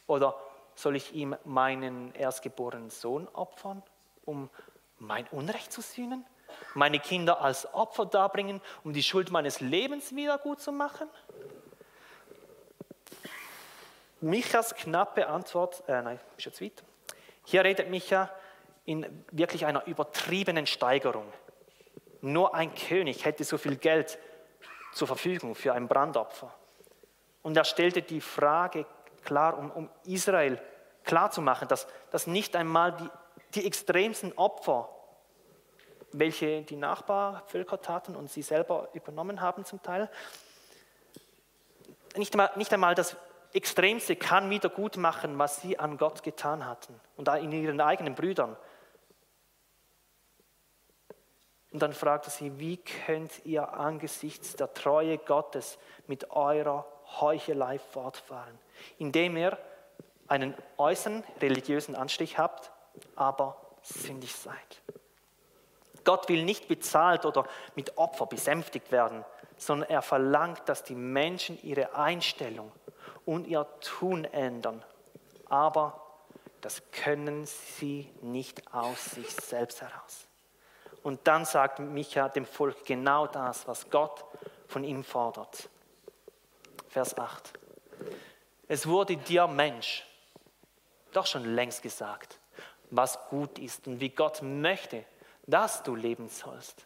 Oder 0.06 0.36
soll 0.76 0.96
ich 0.96 1.14
ihm 1.14 1.36
meinen 1.44 2.14
erstgeborenen 2.14 2.90
Sohn 2.90 3.28
opfern, 3.30 3.84
um 4.26 4.50
mein 5.00 5.28
Unrecht 5.32 5.72
zu 5.72 5.82
sühnen? 5.82 6.26
Meine 6.76 7.00
Kinder 7.00 7.42
als 7.42 7.74
Opfer 7.74 8.06
darbringen, 8.06 8.62
um 8.84 8.94
die 8.94 9.04
Schuld 9.04 9.32
meines 9.32 9.60
Lebens 9.60 10.16
wieder 10.16 10.38
gut 10.38 10.62
zu 10.62 10.72
machen? 10.72 11.10
Michas 14.22 14.74
knappe 14.76 15.28
Antwort, 15.28 15.84
äh, 15.88 16.02
nein, 16.02 16.20
ist 16.38 16.46
jetzt 16.46 16.62
weit. 16.62 16.84
Hier 17.46 17.64
redet 17.64 17.90
Micha 17.90 18.30
in 18.88 19.26
wirklich 19.32 19.66
einer 19.66 19.86
übertriebenen 19.86 20.66
Steigerung. 20.66 21.32
Nur 22.22 22.56
ein 22.56 22.74
König 22.74 23.26
hätte 23.26 23.44
so 23.44 23.58
viel 23.58 23.76
Geld 23.76 24.18
zur 24.94 25.08
Verfügung 25.08 25.56
für 25.56 25.74
ein 25.74 25.90
Brandopfer. 25.90 26.54
Und 27.44 27.58
er 27.58 27.66
stellte 27.66 28.02
die 28.02 28.22
Frage 28.22 28.86
klar, 29.26 29.58
um, 29.58 29.72
um 29.72 29.90
Israel 30.06 30.60
klarzumachen, 31.04 31.68
dass, 31.68 31.86
dass 32.12 32.28
nicht 32.28 32.56
einmal 32.56 32.94
die, 32.94 33.10
die 33.56 33.68
extremsten 33.68 34.32
Opfer, 34.38 34.88
welche 36.14 36.62
die 36.62 36.78
Nachbarvölker 36.78 37.82
taten 37.82 38.16
und 38.16 38.32
sie 38.32 38.42
selber 38.42 38.88
übernommen 38.94 39.42
haben 39.42 39.66
zum 39.66 39.84
Teil, 39.84 40.10
nicht 42.16 42.34
einmal, 42.34 42.52
nicht 42.56 42.72
einmal 42.72 42.96
das 42.96 43.18
Extremste 43.54 44.16
kann 44.16 44.50
wieder 44.50 44.70
gut 44.70 44.96
machen, 44.96 45.38
was 45.38 45.62
sie 45.62 45.78
an 45.78 45.98
Gott 45.98 46.24
getan 46.24 46.66
hatten 46.66 46.98
und 47.18 47.28
in 47.28 47.52
ihren 47.52 47.82
eigenen 47.82 48.16
Brüdern. 48.16 48.56
Und 51.72 51.82
dann 51.82 51.94
fragte 51.94 52.30
sie, 52.30 52.60
wie 52.60 52.78
könnt 52.78 53.46
ihr 53.46 53.74
angesichts 53.74 54.56
der 54.56 54.74
Treue 54.74 55.18
Gottes 55.18 55.78
mit 56.08 56.32
eurer 56.32 56.86
Heuchelei 57.20 57.80
fortfahren, 57.80 58.58
indem 58.98 59.38
ihr 59.38 59.58
einen 60.28 60.54
äußeren 60.78 61.24
religiösen 61.42 61.96
Anstrich 61.96 62.38
habt, 62.38 62.72
aber 63.16 63.58
sündig 63.82 64.36
seid. 64.36 64.82
Gott 66.04 66.30
will 66.30 66.44
nicht 66.44 66.68
bezahlt 66.68 67.26
oder 67.26 67.46
mit 67.76 67.98
Opfer 67.98 68.28
besänftigt 68.28 68.92
werden, 68.92 69.26
sondern 69.58 69.90
er 69.90 70.02
verlangt, 70.02 70.62
dass 70.68 70.84
die 70.84 70.96
Menschen 70.96 71.62
ihre 71.64 71.96
Einstellung 71.96 72.72
und 73.26 73.46
ihr 73.46 73.68
Tun 73.82 74.24
ändern. 74.26 74.84
Aber 75.50 76.02
das 76.62 76.82
können 76.92 77.46
sie 77.46 78.10
nicht 78.22 78.74
aus 78.74 79.04
sich 79.06 79.30
selbst 79.30 79.82
heraus. 79.82 80.27
Und 81.08 81.26
dann 81.26 81.46
sagt 81.46 81.80
Micha 81.80 82.28
dem 82.28 82.46
Volk 82.46 82.84
genau 82.84 83.28
das, 83.28 83.66
was 83.66 83.90
Gott 83.90 84.26
von 84.68 84.84
ihm 84.84 85.06
fordert. 85.06 85.70
Vers 86.90 87.18
8. 87.18 87.54
Es 88.68 88.86
wurde 88.86 89.16
dir 89.16 89.48
Mensch 89.48 90.06
doch 91.14 91.26
schon 91.26 91.46
längst 91.56 91.82
gesagt, 91.82 92.42
was 92.90 93.18
gut 93.30 93.58
ist 93.58 93.88
und 93.88 94.02
wie 94.02 94.10
Gott 94.10 94.42
möchte, 94.42 95.06
dass 95.44 95.82
du 95.82 95.96
leben 95.96 96.28
sollst. 96.28 96.86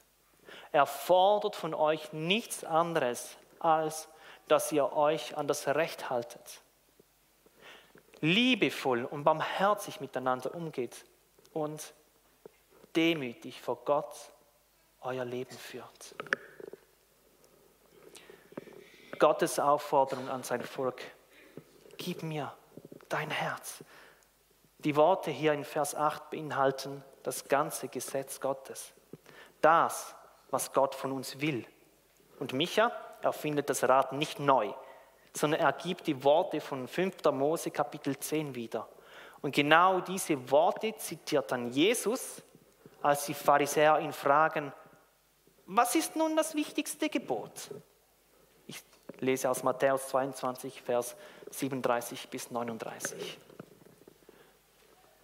Er 0.72 0.86
fordert 0.86 1.56
von 1.56 1.74
euch 1.74 2.14
nichts 2.14 2.64
anderes, 2.64 3.36
als 3.58 4.08
dass 4.48 4.72
ihr 4.72 4.94
euch 4.94 5.36
an 5.36 5.48
das 5.48 5.68
Recht 5.68 6.12
haltet. 6.12 6.62
Liebevoll 8.20 9.04
und 9.04 9.24
barmherzig 9.24 10.00
miteinander 10.00 10.54
umgeht 10.54 11.06
und 11.54 11.96
demütig 12.96 13.62
vor 13.62 13.78
Gott 13.86 14.14
euer 15.02 15.26
Leben 15.26 15.58
führt. 15.58 16.16
Gottes 19.20 19.60
Aufforderung 19.60 20.30
an 20.30 20.44
sein 20.44 20.64
Volk, 20.64 21.02
gib 21.98 22.24
mir 22.24 22.54
dein 23.10 23.30
Herz. 23.30 23.84
Die 24.80 24.96
Worte 24.96 25.30
hier 25.30 25.54
in 25.54 25.64
Vers 25.64 25.94
8 25.94 26.32
beinhalten 26.32 27.04
das 27.22 27.48
ganze 27.48 27.88
Gesetz 27.88 28.40
Gottes. 28.40 28.94
Das, 29.62 30.16
was 30.50 30.74
Gott 30.74 30.96
von 30.96 31.12
uns 31.12 31.40
will. 31.40 31.66
Und 32.40 32.54
Micha 32.54 32.92
erfindet 33.22 33.70
das 33.70 33.84
Rad 33.84 34.14
nicht 34.14 34.40
neu, 34.40 34.74
sondern 35.36 35.62
er 35.62 35.74
gibt 35.74 36.08
die 36.08 36.24
Worte 36.24 36.60
von 36.60 36.88
5. 36.88 37.24
Mose 37.32 37.70
Kapitel 37.70 38.18
10 38.18 38.56
wieder. 38.56 38.90
Und 39.42 39.54
genau 39.54 40.00
diese 40.00 40.50
Worte 40.50 40.96
zitiert 40.96 41.52
dann 41.52 41.68
Jesus 41.70 42.42
als 43.02 43.26
die 43.26 43.34
Pharisäer 43.34 44.00
ihn 44.00 44.14
fragen, 44.14 44.72
was 45.66 45.96
ist 45.96 46.16
nun 46.16 46.36
das 46.36 46.56
wichtigste 46.56 47.10
Gebot? 47.10 47.72
Ich 48.68 48.84
lese 49.20 49.50
aus 49.50 49.64
Matthäus 49.64 50.08
22, 50.10 50.82
Vers 50.82 51.16
37 51.52 52.30
bis 52.30 52.52
39. 52.52 53.38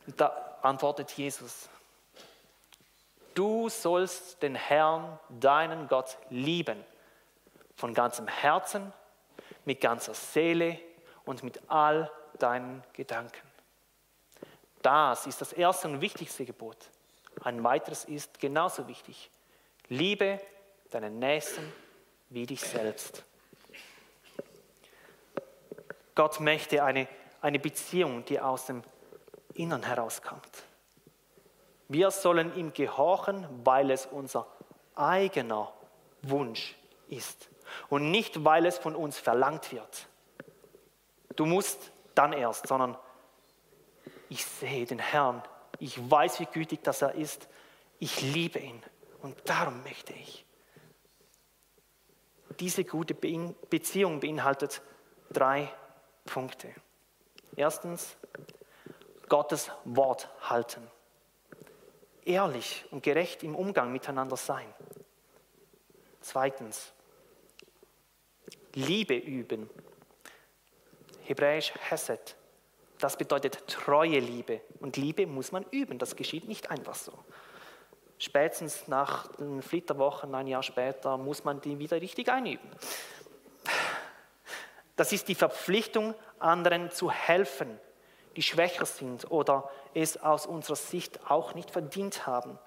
Und 0.07 0.21
da 0.21 0.57
antwortet 0.61 1.11
Jesus, 1.11 1.69
du 3.33 3.69
sollst 3.69 4.41
den 4.41 4.55
Herrn, 4.55 5.19
deinen 5.29 5.87
Gott, 5.87 6.17
lieben, 6.29 6.83
von 7.75 7.93
ganzem 7.93 8.27
Herzen, 8.27 8.93
mit 9.65 9.81
ganzer 9.81 10.13
Seele 10.13 10.79
und 11.25 11.43
mit 11.43 11.59
all 11.67 12.09
deinen 12.39 12.83
Gedanken. 12.93 13.45
Das 14.81 15.27
ist 15.27 15.41
das 15.41 15.51
erste 15.51 15.89
und 15.89 16.01
wichtigste 16.01 16.45
Gebot. 16.45 16.77
Ein 17.41 17.63
weiteres 17.63 18.05
ist 18.05 18.39
genauso 18.39 18.87
wichtig. 18.87 19.29
Liebe 19.89 20.41
deinen 20.89 21.19
Nächsten 21.19 21.71
wie 22.29 22.45
dich 22.45 22.61
selbst. 22.61 23.23
Gott 26.15 26.39
möchte 26.39 26.83
eine, 26.83 27.07
eine 27.41 27.59
Beziehung, 27.59 28.25
die 28.25 28.39
aus 28.39 28.65
dem 28.65 28.83
Innern 29.53 29.83
herauskommt. 29.83 30.63
Wir 31.87 32.11
sollen 32.11 32.55
ihm 32.55 32.73
gehorchen, 32.73 33.47
weil 33.63 33.91
es 33.91 34.05
unser 34.07 34.47
eigener 34.95 35.71
Wunsch 36.23 36.75
ist 37.07 37.49
und 37.89 38.11
nicht, 38.11 38.43
weil 38.43 38.65
es 38.65 38.77
von 38.77 38.95
uns 38.95 39.17
verlangt 39.17 39.71
wird. 39.71 40.07
Du 41.35 41.45
musst 41.45 41.91
dann 42.15 42.33
erst, 42.33 42.67
sondern 42.67 42.97
ich 44.29 44.43
sehe 44.43 44.85
den 44.85 44.99
Herrn, 44.99 45.43
ich 45.79 46.09
weiß, 46.09 46.39
wie 46.39 46.45
gütig 46.45 46.83
das 46.83 47.01
er 47.01 47.15
ist, 47.15 47.47
ich 47.99 48.21
liebe 48.21 48.59
ihn 48.59 48.81
und 49.21 49.37
darum 49.45 49.83
möchte 49.83 50.13
ich. 50.13 50.45
Diese 52.59 52.83
gute 52.83 53.13
Beziehung 53.13 54.19
beinhaltet 54.19 54.81
drei 55.31 55.71
Punkte. 56.25 56.73
Erstens, 57.55 58.17
Gottes 59.29 59.71
Wort 59.83 60.29
halten. 60.49 60.87
Ehrlich 62.23 62.85
und 62.91 63.03
gerecht 63.03 63.43
im 63.43 63.55
Umgang 63.55 63.91
miteinander 63.91 64.37
sein. 64.37 64.73
Zweitens, 66.21 66.93
Liebe 68.73 69.15
üben. 69.15 69.69
Hebräisch 71.23 71.73
Hesed. 71.89 72.36
Das 72.99 73.17
bedeutet 73.17 73.67
treue 73.67 74.19
Liebe. 74.19 74.61
Und 74.79 74.97
Liebe 74.97 75.27
muss 75.27 75.51
man 75.51 75.63
üben. 75.71 75.99
Das 75.99 76.15
geschieht 76.15 76.47
nicht 76.47 76.71
einfach 76.71 76.95
so. 76.95 77.13
Spätestens 78.19 78.87
nach 78.87 79.27
den 79.35 79.61
Flitterwochen, 79.61 80.33
ein 80.33 80.47
Jahr 80.47 80.63
später, 80.63 81.17
muss 81.17 81.43
man 81.43 81.61
die 81.61 81.77
wieder 81.77 82.01
richtig 82.01 82.29
einüben. 82.29 82.69
Das 84.95 85.11
ist 85.11 85.27
die 85.27 85.35
Verpflichtung, 85.35 86.15
anderen 86.39 86.89
zu 86.89 87.11
helfen, 87.11 87.79
die 88.35 88.41
schwächer 88.41 88.85
sind 88.85 89.29
oder 89.29 89.69
es 89.93 90.17
aus 90.17 90.47
unserer 90.47 90.75
Sicht 90.75 91.29
auch 91.29 91.53
nicht 91.53 91.69
verdient 91.69 92.25
haben. 92.25 92.57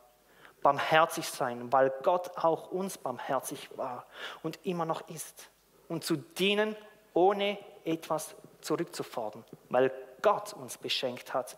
Barmherzig 0.62 1.28
sein, 1.28 1.72
weil 1.72 1.92
Gott 2.02 2.30
auch 2.36 2.70
uns 2.70 2.98
barmherzig 2.98 3.76
war 3.76 4.06
und 4.44 4.60
immer 4.64 4.84
noch 4.84 5.08
ist. 5.08 5.50
Und 5.88 6.04
zu 6.04 6.16
dienen, 6.16 6.76
ohne 7.14 7.58
etwas 7.84 8.36
zurückzufordern, 8.60 9.44
weil 9.68 9.90
Gott 10.22 10.52
uns 10.52 10.78
beschenkt 10.78 11.34
hat, 11.34 11.56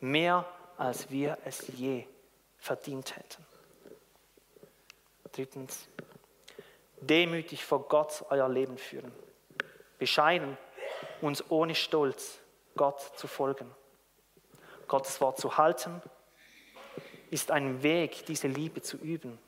mehr 0.00 0.46
als 0.76 1.10
wir 1.10 1.38
es 1.44 1.66
je 1.68 2.04
verdient 2.58 3.16
hätten. 3.16 3.44
Drittens, 5.32 5.88
demütig 7.00 7.64
vor 7.64 7.88
Gott 7.88 8.24
euer 8.30 8.48
Leben 8.48 8.78
führen. 8.78 9.12
Bescheiden, 9.98 10.56
uns 11.20 11.50
ohne 11.50 11.74
Stolz 11.74 12.38
Gott 12.76 13.00
zu 13.16 13.26
folgen. 13.26 13.70
Gottes 14.88 15.20
Wort 15.20 15.38
zu 15.38 15.56
halten, 15.56 16.02
ist 17.30 17.50
ein 17.50 17.82
Weg, 17.82 18.26
diese 18.26 18.48
Liebe 18.48 18.82
zu 18.82 18.96
üben. 18.96 19.38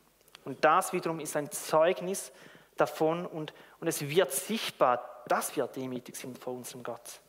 Und 0.44 0.64
das 0.64 0.92
wiederum 0.92 1.20
ist 1.20 1.36
ein 1.36 1.50
Zeugnis 1.50 2.32
davon 2.76 3.26
und, 3.26 3.52
und 3.80 3.88
es 3.88 4.08
wird 4.08 4.32
sichtbar, 4.32 5.22
dass 5.28 5.56
wir 5.56 5.66
demütig 5.66 6.16
sind 6.16 6.38
vor 6.38 6.52
unserem 6.52 6.82
Gott. 6.82 7.20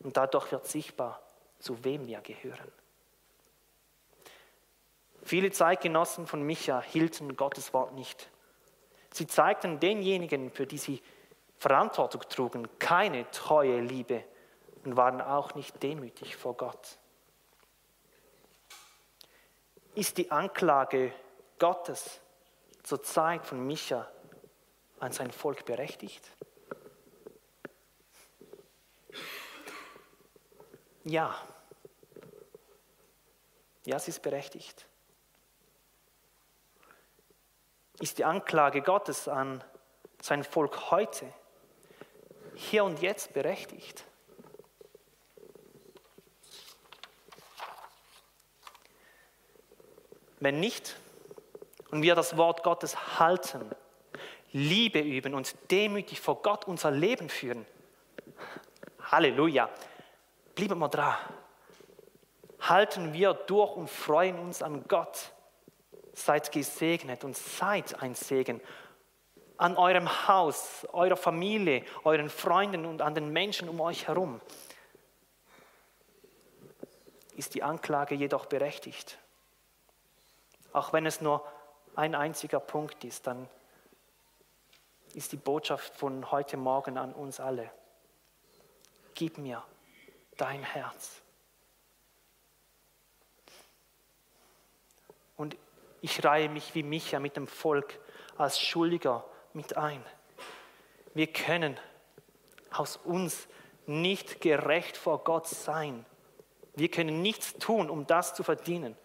Und 0.00 0.16
dadurch 0.16 0.50
wird 0.50 0.66
sichtbar, 0.66 1.20
zu 1.58 1.84
wem 1.84 2.06
wir 2.06 2.20
gehören. 2.20 2.72
Viele 5.22 5.50
Zeitgenossen 5.50 6.26
von 6.26 6.42
Micha 6.42 6.80
hielten 6.80 7.36
Gottes 7.36 7.72
Wort 7.74 7.92
nicht. 7.92 8.30
Sie 9.12 9.26
zeigten 9.26 9.78
denjenigen, 9.80 10.50
für 10.50 10.66
die 10.66 10.78
sie 10.78 11.02
Verantwortung 11.58 12.22
trugen, 12.22 12.68
keine 12.78 13.30
treue 13.30 13.80
Liebe 13.80 14.24
und 14.84 14.96
waren 14.96 15.20
auch 15.20 15.54
nicht 15.54 15.82
demütig 15.82 16.36
vor 16.36 16.56
Gott. 16.56 16.98
Ist 19.94 20.16
die 20.16 20.30
Anklage 20.30 21.12
Gottes 21.58 22.20
zur 22.82 23.02
Zeit 23.02 23.44
von 23.44 23.66
Micha 23.66 24.08
an 25.00 25.12
sein 25.12 25.30
Volk 25.30 25.66
berechtigt? 25.66 26.24
Ja. 31.04 31.34
Ja, 33.84 33.98
sie 33.98 34.10
ist 34.10 34.22
berechtigt. 34.22 34.86
Ist 37.98 38.18
die 38.18 38.24
Anklage 38.24 38.82
Gottes 38.82 39.28
an 39.28 39.64
sein 40.20 40.44
Volk 40.44 40.90
heute, 40.90 41.32
hier 42.54 42.84
und 42.84 43.00
jetzt 43.00 43.32
berechtigt? 43.32 44.04
Wenn 50.38 50.60
nicht, 50.60 50.96
und 51.90 52.02
wir 52.02 52.14
das 52.14 52.36
Wort 52.36 52.62
Gottes 52.62 53.18
halten, 53.18 53.70
Liebe 54.52 55.00
üben 55.00 55.34
und 55.34 55.54
demütig 55.70 56.20
vor 56.20 56.42
Gott 56.42 56.66
unser 56.66 56.90
Leben 56.90 57.28
führen, 57.28 57.66
Halleluja, 59.02 59.68
bleiben 60.60 60.78
wir 60.78 60.88
dran. 60.88 61.16
Halten 62.60 63.12
wir 63.14 63.32
durch 63.32 63.76
und 63.76 63.88
freuen 63.88 64.38
uns 64.38 64.62
an 64.62 64.84
Gott. 64.86 65.32
Seid 66.12 66.52
gesegnet 66.52 67.24
und 67.24 67.36
seid 67.36 68.02
ein 68.02 68.14
Segen 68.14 68.60
an 69.56 69.76
eurem 69.76 70.28
Haus, 70.28 70.86
eurer 70.92 71.16
Familie, 71.16 71.84
euren 72.04 72.28
Freunden 72.28 72.84
und 72.84 73.00
an 73.00 73.14
den 73.14 73.30
Menschen 73.30 73.68
um 73.68 73.80
euch 73.80 74.08
herum. 74.08 74.40
Ist 77.36 77.54
die 77.54 77.62
Anklage 77.62 78.14
jedoch 78.14 78.46
berechtigt? 78.46 79.18
Auch 80.72 80.92
wenn 80.92 81.06
es 81.06 81.20
nur 81.20 81.46
ein 81.96 82.14
einziger 82.14 82.60
Punkt 82.60 83.02
ist, 83.04 83.26
dann 83.26 83.48
ist 85.14 85.32
die 85.32 85.36
Botschaft 85.36 85.94
von 85.94 86.30
heute 86.30 86.56
Morgen 86.56 86.98
an 86.98 87.14
uns 87.14 87.40
alle. 87.40 87.70
Gib 89.14 89.38
mir 89.38 89.62
dein 90.40 90.62
Herz. 90.62 91.22
Und 95.36 95.56
ich 96.00 96.24
reihe 96.24 96.48
mich 96.48 96.74
wie 96.74 96.82
Micha 96.82 97.20
mit 97.20 97.36
dem 97.36 97.46
Volk 97.46 97.98
als 98.36 98.60
Schuldiger 98.60 99.24
mit 99.52 99.76
ein. 99.76 100.04
Wir 101.14 101.26
können 101.26 101.78
aus 102.70 102.96
uns 102.96 103.48
nicht 103.86 104.40
gerecht 104.40 104.96
vor 104.96 105.24
Gott 105.24 105.46
sein. 105.46 106.06
Wir 106.74 106.90
können 106.90 107.20
nichts 107.20 107.54
tun, 107.54 107.90
um 107.90 108.06
das 108.06 108.34
zu 108.34 108.42
verdienen. 108.42 108.96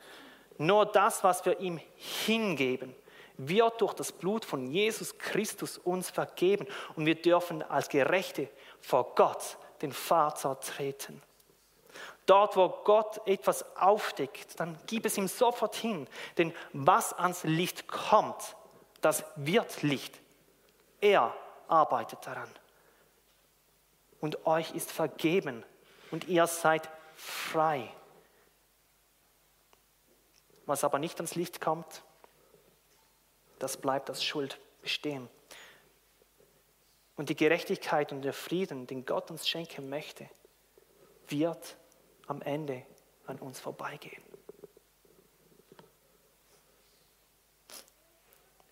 Nur 0.58 0.86
das, 0.86 1.24
was 1.24 1.46
wir 1.46 1.60
ihm 1.60 1.82
hingeben, 1.96 2.96
wird 3.38 3.82
durch 3.82 3.94
das 3.94 4.14
Blut 4.14 4.46
von 4.46 4.68
Jesus 4.72 5.18
Christus 5.18 5.78
uns 5.78 6.10
vergeben 6.10 6.68
und 6.96 7.06
wir 7.06 7.16
dürfen 7.16 7.62
als 7.64 7.90
Gerechte 7.90 8.50
vor 8.80 9.16
Gott 9.16 9.58
den 9.82 9.92
Vater 9.92 10.60
treten. 10.60 11.22
Dort, 12.26 12.58
wo 12.58 12.70
Gott 12.70 13.22
etwas 13.28 13.76
aufdeckt, 13.76 14.60
dann 14.60 14.78
gib 14.88 15.06
es 15.06 15.18
ihm 15.18 15.28
sofort 15.28 15.76
hin. 15.76 16.08
Denn 16.38 16.54
was 16.74 17.14
ans 17.14 17.44
Licht 17.44 17.88
kommt, 17.88 18.56
das 19.02 19.24
wird 19.36 19.84
Licht. 19.84 20.20
Er 21.02 21.36
arbeitet 21.68 22.26
daran. 22.26 22.50
Und 24.20 24.48
euch 24.48 24.74
ist 24.74 24.92
vergeben 24.92 25.64
und 26.10 26.28
ihr 26.28 26.48
seid 26.48 26.90
frei. 27.16 27.92
Was 30.66 30.84
aber 30.84 30.98
nicht 30.98 31.18
ans 31.18 31.36
Licht 31.36 31.62
kommt, 31.62 32.04
das 33.60 33.78
bleibt 33.78 34.10
als 34.10 34.24
Schuld 34.24 34.60
bestehen. 34.82 35.30
Und 37.16 37.30
die 37.30 37.36
Gerechtigkeit 37.36 38.12
und 38.12 38.22
der 38.22 38.34
Frieden, 38.34 38.88
den 38.88 39.06
Gott 39.06 39.32
uns 39.32 39.48
schenken 39.48 39.90
möchte, 39.90 40.30
wird 41.28 41.78
am 42.28 42.42
Ende 42.42 42.86
an 43.26 43.40
uns 43.40 43.60
vorbeigehen. 43.60 44.22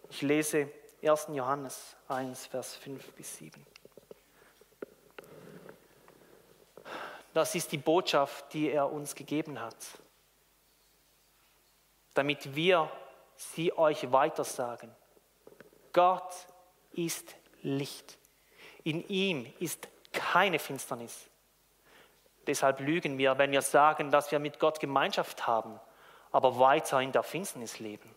Ich 0.10 0.21
lese 0.21 0.69
1. 1.01 1.27
Johannes 1.34 1.95
1, 2.08 2.45
Vers 2.47 2.75
5 2.75 3.13
bis 3.13 3.38
7. 3.38 3.65
Das 7.34 7.56
ist 7.56 7.71
die 7.71 7.77
Botschaft, 7.77 8.53
die 8.53 8.69
er 8.69 8.91
uns 8.91 9.15
gegeben 9.15 9.60
hat 9.60 9.75
damit 12.13 12.56
wir 12.56 12.89
sie 13.36 13.75
euch 13.77 14.12
weitersagen. 14.12 14.93
Gott 15.91 16.34
ist 16.91 17.36
Licht. 17.62 18.17
In 18.83 19.07
ihm 19.07 19.51
ist 19.59 19.87
keine 20.11 20.59
Finsternis. 20.59 21.29
Deshalb 22.47 22.81
lügen 22.81 23.17
wir, 23.17 23.37
wenn 23.37 23.51
wir 23.51 23.61
sagen, 23.61 24.11
dass 24.11 24.31
wir 24.31 24.39
mit 24.39 24.59
Gott 24.59 24.79
Gemeinschaft 24.79 25.47
haben, 25.47 25.79
aber 26.31 26.59
weiter 26.59 27.01
in 27.01 27.11
der 27.11 27.23
Finsternis 27.23 27.79
leben. 27.79 28.13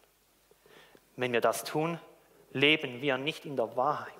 Wenn 1.16 1.33
wir 1.33 1.40
das 1.40 1.64
tun, 1.64 2.00
leben 2.52 3.00
wir 3.00 3.18
nicht 3.18 3.44
in 3.46 3.57
der 3.57 3.76
Wahrheit. 3.76 4.12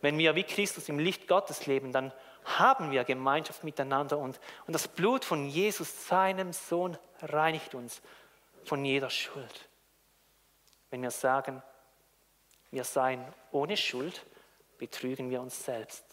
Wenn 0.00 0.18
wir 0.18 0.34
wie 0.34 0.44
Christus 0.44 0.88
im 0.88 0.98
Licht 0.98 1.28
Gottes 1.28 1.66
leben, 1.66 1.92
dann 1.92 2.12
haben 2.44 2.90
wir 2.90 3.04
Gemeinschaft 3.04 3.64
miteinander 3.64 4.18
und, 4.18 4.40
und 4.66 4.72
das 4.72 4.88
Blut 4.88 5.24
von 5.24 5.46
Jesus, 5.46 6.08
seinem 6.08 6.52
Sohn, 6.52 6.96
reinigt 7.20 7.74
uns 7.74 8.00
von 8.64 8.84
jeder 8.84 9.10
Schuld. 9.10 9.68
Wenn 10.90 11.02
wir 11.02 11.10
sagen, 11.10 11.62
wir 12.70 12.84
seien 12.84 13.24
ohne 13.52 13.76
Schuld, 13.76 14.24
betrügen 14.78 15.30
wir 15.30 15.40
uns 15.40 15.64
selbst 15.64 16.04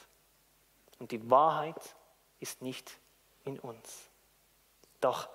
und 0.99 1.11
die 1.11 1.29
Wahrheit 1.29 1.95
ist 2.39 2.61
nicht 2.61 2.99
in 3.45 3.59
uns. 3.59 4.09
Doch 4.99 5.29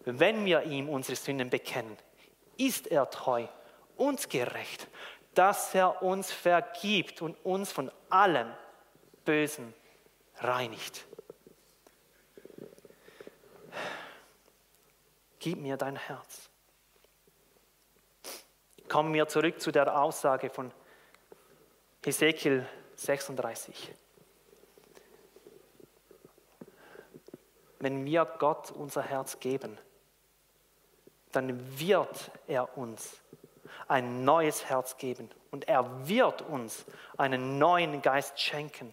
wenn 0.00 0.44
wir 0.44 0.62
ihm 0.62 0.88
unsere 0.88 1.16
Sünden 1.16 1.50
bekennen, 1.50 1.96
ist 2.56 2.86
er 2.86 3.08
treu 3.10 3.46
und 3.96 4.30
gerecht, 4.30 4.88
dass 5.34 5.74
er 5.74 6.02
uns 6.02 6.32
vergibt 6.32 7.22
und 7.22 7.34
uns 7.44 7.72
von 7.72 7.90
allem 8.10 8.52
Bösen 9.24 9.74
reinigt. 10.36 11.06
Gib 15.38 15.58
mir 15.58 15.76
dein 15.76 15.96
Herz. 15.96 16.51
Kommen 18.92 19.14
wir 19.14 19.26
zurück 19.26 19.58
zu 19.58 19.72
der 19.72 19.98
Aussage 19.98 20.50
von 20.50 20.70
Hesekiel 22.04 22.66
36. 22.94 23.90
Wenn 27.78 28.04
wir 28.04 28.26
Gott 28.38 28.70
unser 28.70 29.00
Herz 29.00 29.40
geben, 29.40 29.78
dann 31.30 31.80
wird 31.80 32.32
er 32.46 32.76
uns 32.76 33.22
ein 33.88 34.26
neues 34.26 34.66
Herz 34.66 34.98
geben 34.98 35.30
und 35.50 35.68
er 35.68 36.06
wird 36.06 36.42
uns 36.42 36.84
einen 37.16 37.56
neuen 37.56 38.02
Geist 38.02 38.38
schenken. 38.38 38.92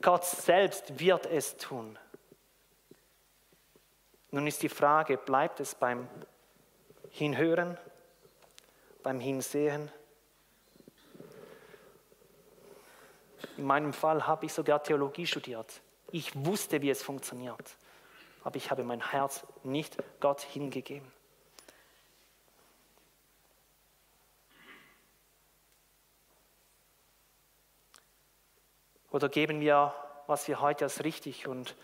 Gott 0.00 0.24
selbst 0.24 0.98
wird 0.98 1.26
es 1.26 1.58
tun. 1.58 1.98
Nun 4.30 4.46
ist 4.46 4.62
die 4.62 4.70
Frage, 4.70 5.18
bleibt 5.18 5.60
es 5.60 5.74
beim 5.74 6.08
Hinhören, 7.10 7.76
beim 9.06 9.20
Hinsehen? 9.20 9.88
In 13.56 13.64
meinem 13.64 13.92
Fall 13.92 14.26
habe 14.26 14.46
ich 14.46 14.52
sogar 14.52 14.82
Theologie 14.82 15.28
studiert. 15.28 15.80
Ich 16.10 16.34
wusste, 16.34 16.82
wie 16.82 16.90
es 16.90 17.04
funktioniert, 17.04 17.76
aber 18.42 18.56
ich 18.56 18.68
habe 18.72 18.82
mein 18.82 19.12
Herz 19.12 19.46
nicht 19.62 19.96
Gott 20.18 20.40
hingegeben. 20.40 21.06
Oder 29.12 29.28
geben 29.28 29.60
wir, 29.60 29.94
was 30.26 30.48
wir 30.48 30.60
heute 30.60 30.86
als 30.86 31.04
richtig 31.04 31.46
und, 31.46 31.76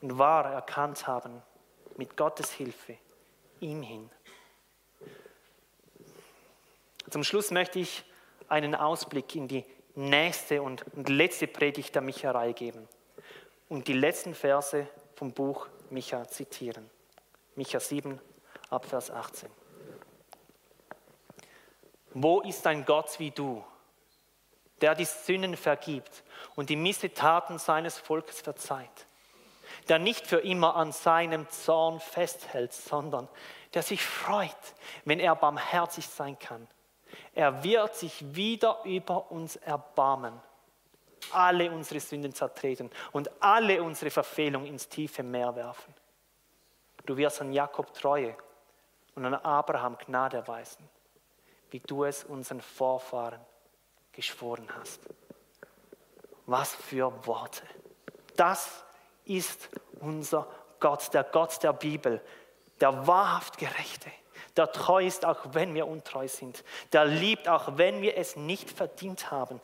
und 0.00 0.16
wahr 0.16 0.46
erkannt 0.46 1.06
haben, 1.06 1.42
mit 1.98 2.16
Gottes 2.16 2.52
Hilfe 2.52 2.96
ihm 3.60 3.82
hin? 3.82 4.10
Zum 7.14 7.22
Schluss 7.22 7.52
möchte 7.52 7.78
ich 7.78 8.02
einen 8.48 8.74
Ausblick 8.74 9.36
in 9.36 9.46
die 9.46 9.64
nächste 9.94 10.60
und, 10.60 10.84
letzte 11.08 11.46
Predigt 11.46 11.94
der 11.94 12.02
Micherei 12.02 12.50
geben 12.50 12.88
und 13.68 13.86
die 13.86 13.92
letzten 13.92 14.34
Verse 14.34 14.88
vom 15.14 15.30
Buch 15.30 15.68
Micha 15.90 16.26
zitieren. 16.26 16.90
Micha 17.54 17.78
7, 17.78 18.20
Abvers 18.68 19.12
18. 19.12 19.48
Wo 22.14 22.40
ist 22.40 22.66
ein 22.66 22.84
Gott 22.84 23.16
wie 23.20 23.30
du, 23.30 23.62
der 24.80 24.96
die 24.96 25.04
Sünden 25.04 25.56
vergibt 25.56 26.24
und 26.56 26.68
die 26.68 26.74
Missetaten 26.74 27.60
seines 27.60 27.96
Volkes 27.96 28.40
verzeiht, 28.40 29.06
der 29.88 30.00
nicht 30.00 30.26
für 30.26 30.38
immer 30.38 30.74
an 30.74 30.90
seinem 30.90 31.48
Zorn 31.48 32.00
festhält, 32.00 32.72
sondern 32.72 33.28
der 33.72 33.84
sich 33.84 34.02
freut, 34.02 34.50
wenn 35.04 35.20
er 35.20 35.36
barmherzig 35.36 36.08
sein 36.08 36.36
kann. 36.40 36.66
Er 37.34 37.64
wird 37.64 37.94
sich 37.94 38.34
wieder 38.34 38.80
über 38.84 39.30
uns 39.30 39.56
erbarmen 39.56 40.40
alle 41.32 41.70
unsere 41.70 42.00
Sünden 42.00 42.34
zertreten 42.34 42.90
und 43.12 43.30
alle 43.40 43.82
unsere 43.82 44.10
Verfehlungen 44.10 44.66
ins 44.66 44.88
tiefe 44.88 45.22
Meer 45.22 45.54
werfen. 45.56 45.94
Du 47.06 47.16
wirst 47.16 47.40
an 47.40 47.52
Jakob 47.52 47.92
Treue 47.94 48.36
und 49.14 49.24
an 49.24 49.34
Abraham 49.34 49.96
Gnade 49.98 50.38
erweisen, 50.38 50.88
wie 51.70 51.80
du 51.80 52.04
es 52.04 52.24
unseren 52.24 52.60
Vorfahren 52.60 53.40
geschworen 54.12 54.68
hast. 54.78 55.00
Was 56.46 56.74
für 56.74 57.12
Worte. 57.26 57.62
Das 58.36 58.84
ist 59.24 59.68
unser 60.00 60.46
Gott, 60.80 61.12
der 61.14 61.24
Gott 61.24 61.62
der 61.62 61.72
Bibel, 61.72 62.20
der 62.80 63.06
wahrhaft 63.06 63.58
Gerechte, 63.58 64.10
der 64.56 64.70
treu 64.72 65.04
ist, 65.04 65.24
auch 65.24 65.54
wenn 65.54 65.74
wir 65.74 65.86
untreu 65.86 66.28
sind, 66.28 66.64
der 66.92 67.04
liebt, 67.04 67.48
auch 67.48 67.76
wenn 67.76 68.02
wir 68.02 68.16
es 68.16 68.36
nicht 68.36 68.70
verdient 68.70 69.30
haben 69.30 69.60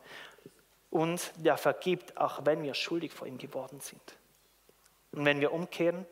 und 0.91 1.33
der 1.37 1.57
vergibt, 1.57 2.17
auch 2.17 2.45
wenn 2.45 2.63
wir 2.63 2.75
schuldig 2.75 3.13
vor 3.13 3.27
ihm 3.27 3.39
geworden 3.39 3.81
sind. 3.81 4.17
Und 5.13 5.25
wenn 5.25 5.41
wir 5.41 5.53
umkehren 5.53 6.07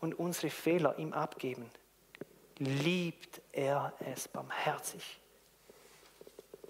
und 0.00 0.18
unsere 0.18 0.50
Fehler 0.50 0.98
ihm 0.98 1.12
abgeben, 1.12 1.70
liebt 2.58 3.40
er 3.52 3.92
es 4.00 4.28
barmherzig 4.28 5.20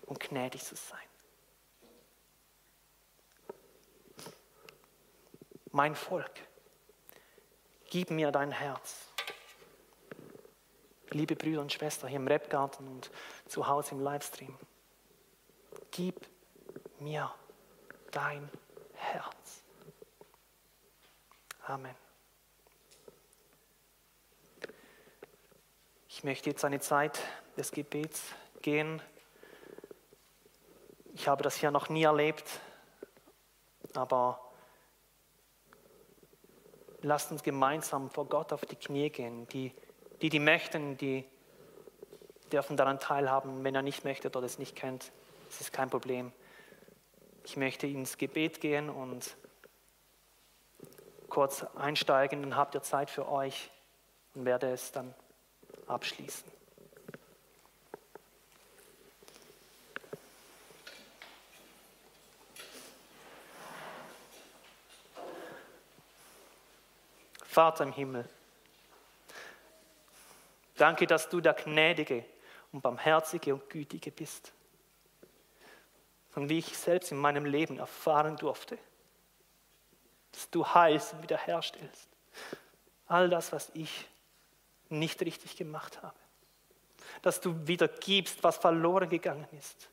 und 0.07 0.21
gnädig 0.21 0.65
zu 0.65 0.77
sein. 0.77 0.99
Mein 5.73 5.95
Volk, 5.95 6.33
gib 7.91 8.11
mir 8.11 8.31
dein 8.31 8.51
Herz. 8.51 9.13
Liebe 11.11 11.37
Brüder 11.37 11.61
und 11.61 11.73
Schwestern 11.73 12.09
hier 12.09 12.19
im 12.19 12.27
Repgarten 12.27 12.89
und 12.89 13.11
zu 13.47 13.67
Hause 13.67 13.93
im 13.95 14.01
Livestream, 14.01 14.57
gib 15.91 16.27
mir 16.99 17.33
dein 18.11 18.51
Herz. 18.95 19.63
Amen. 21.63 21.95
Ich 26.09 26.25
möchte 26.25 26.51
jetzt 26.51 26.65
eine 26.65 26.81
Zeit 26.81 27.21
des 27.57 27.71
Gebets 27.73 28.33
gehen. 28.63 29.03
Ich 31.15 31.29
habe 31.29 31.43
das 31.43 31.57
hier 31.57 31.71
noch 31.71 31.89
nie 31.89 32.05
erlebt, 32.05 32.61
aber 33.95 34.41
lasst 37.03 37.31
uns 37.31 37.43
gemeinsam 37.43 38.11
vor 38.11 38.27
Gott 38.27 38.53
auf 38.53 38.65
die 38.65 38.77
Knie 38.77 39.11
gehen. 39.11 39.47
Die, 39.49 39.73
die, 40.23 40.29
die 40.29 40.39
möchten, 40.41 40.97
die 40.97 41.25
dürfen 42.53 42.77
daran 42.77 42.99
teilhaben. 42.99 43.65
Wenn 43.65 43.75
er 43.75 43.83
nicht 43.83 44.05
möchte 44.05 44.29
oder 44.29 44.43
es 44.43 44.59
nicht 44.59 44.77
kennt, 44.77 45.13
ist 45.49 45.61
es 45.61 45.73
kein 45.73 45.91
Problem. 45.91 46.33
Ich 47.45 47.57
möchte 47.57 47.87
ins 47.87 48.19
Gebet 48.19 48.61
gehen 48.61 48.91
und 48.91 49.37
kurz 51.29 51.65
einsteigen, 51.77 52.43
dann 52.43 52.57
habt 52.57 52.75
ihr 52.75 52.83
Zeit 52.83 53.11
für 53.11 53.29
euch 53.29 53.71
und 54.35 54.45
werde 54.45 54.71
es 54.71 54.93
dann 54.93 55.15
abschließen. 55.87 56.51
Vater 67.45 67.85
im 67.85 67.93
Himmel, 67.93 68.29
danke, 70.77 71.07
dass 71.07 71.29
du 71.29 71.41
der 71.41 71.55
Gnädige 71.55 72.25
und 72.73 72.83
Barmherzige 72.83 73.55
und 73.55 73.69
Gütige 73.71 74.11
bist 74.11 74.53
und 76.37 76.51
wie 76.51 76.59
ich 76.59 76.77
selbst 76.77 77.11
in 77.11 77.19
meinem 77.19 77.47
Leben 77.47 77.79
erfahren 77.79 78.37
durfte, 78.37 78.79
dass 80.33 80.51
du 80.51 80.67
heilst 80.67 81.15
und 81.15 81.23
wiederherstellst. 81.23 82.09
All 83.07 83.31
das, 83.31 83.53
was 83.53 83.71
ich 83.75 84.07
nicht 84.89 85.21
richtig 85.23 85.57
gemacht 85.57 86.03
habe. 86.03 86.17
Dass 87.23 87.41
du 87.41 87.67
wieder 87.67 87.89
gibst, 87.89 88.45
was 88.45 88.59
verloren 88.59 89.09
gegangen 89.09 89.49
ist. 89.59 89.89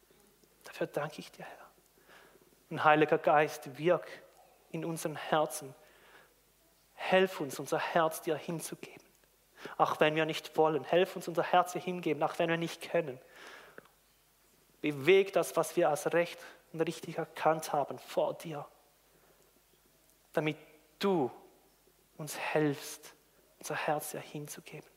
Dafür 0.66 0.88
danke 0.88 1.20
ich 1.20 1.32
dir, 1.32 1.46
Herr. 1.46 1.70
Und 2.70 2.84
Heiliger 2.84 3.18
Geist, 3.18 3.78
wirk 3.78 4.08
in 4.72 4.84
unseren 4.84 5.16
Herzen. 5.16 5.74
Helf 6.94 7.40
uns, 7.40 7.60
unser 7.60 7.80
Herz 7.80 8.22
dir 8.22 8.36
hinzugeben. 8.36 9.03
Auch 9.78 10.00
wenn 10.00 10.16
wir 10.16 10.26
nicht 10.26 10.58
wollen. 10.58 10.84
Helf 10.84 11.16
uns, 11.16 11.28
unser 11.28 11.44
Herz 11.44 11.74
hingeben, 11.74 12.22
auch 12.24 12.38
wenn 12.40 12.50
wir 12.50 12.58
nicht 12.58 12.90
können. 12.90 13.20
Beweg 14.82 15.34
das, 15.34 15.56
was 15.56 15.76
wir 15.76 15.90
als 15.90 16.12
recht 16.14 16.40
und 16.74 16.82
richtig 16.82 17.18
erkannt 17.18 17.72
haben 17.72 18.00
vor 18.00 18.34
dir, 18.34 18.66
damit 20.34 20.58
du 21.00 21.32
uns 22.18 22.38
helfst, 22.38 23.14
unser 23.60 23.76
Herz 23.76 24.14
ja 24.14 24.20
hinzugeben, 24.20 24.90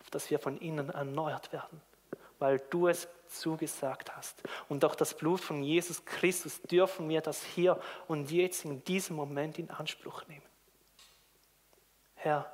auf 0.00 0.10
dass 0.10 0.30
wir 0.30 0.38
von 0.38 0.58
innen 0.58 0.90
erneuert 0.90 1.52
werden, 1.52 1.80
weil 2.38 2.58
du 2.70 2.88
es 2.88 3.08
zugesagt 3.28 4.16
hast. 4.16 4.42
Und 4.68 4.82
durch 4.82 4.94
das 4.96 5.14
Blut 5.14 5.40
von 5.40 5.62
Jesus 5.62 6.04
Christus 6.04 6.60
dürfen 6.62 7.08
wir 7.08 7.20
das 7.20 7.44
hier 7.44 7.80
und 8.08 8.30
jetzt 8.30 8.64
in 8.64 8.82
diesem 8.84 9.16
Moment 9.16 9.58
in 9.58 9.70
Anspruch 9.70 10.26
nehmen. 10.26 10.46
Herr, 12.14 12.52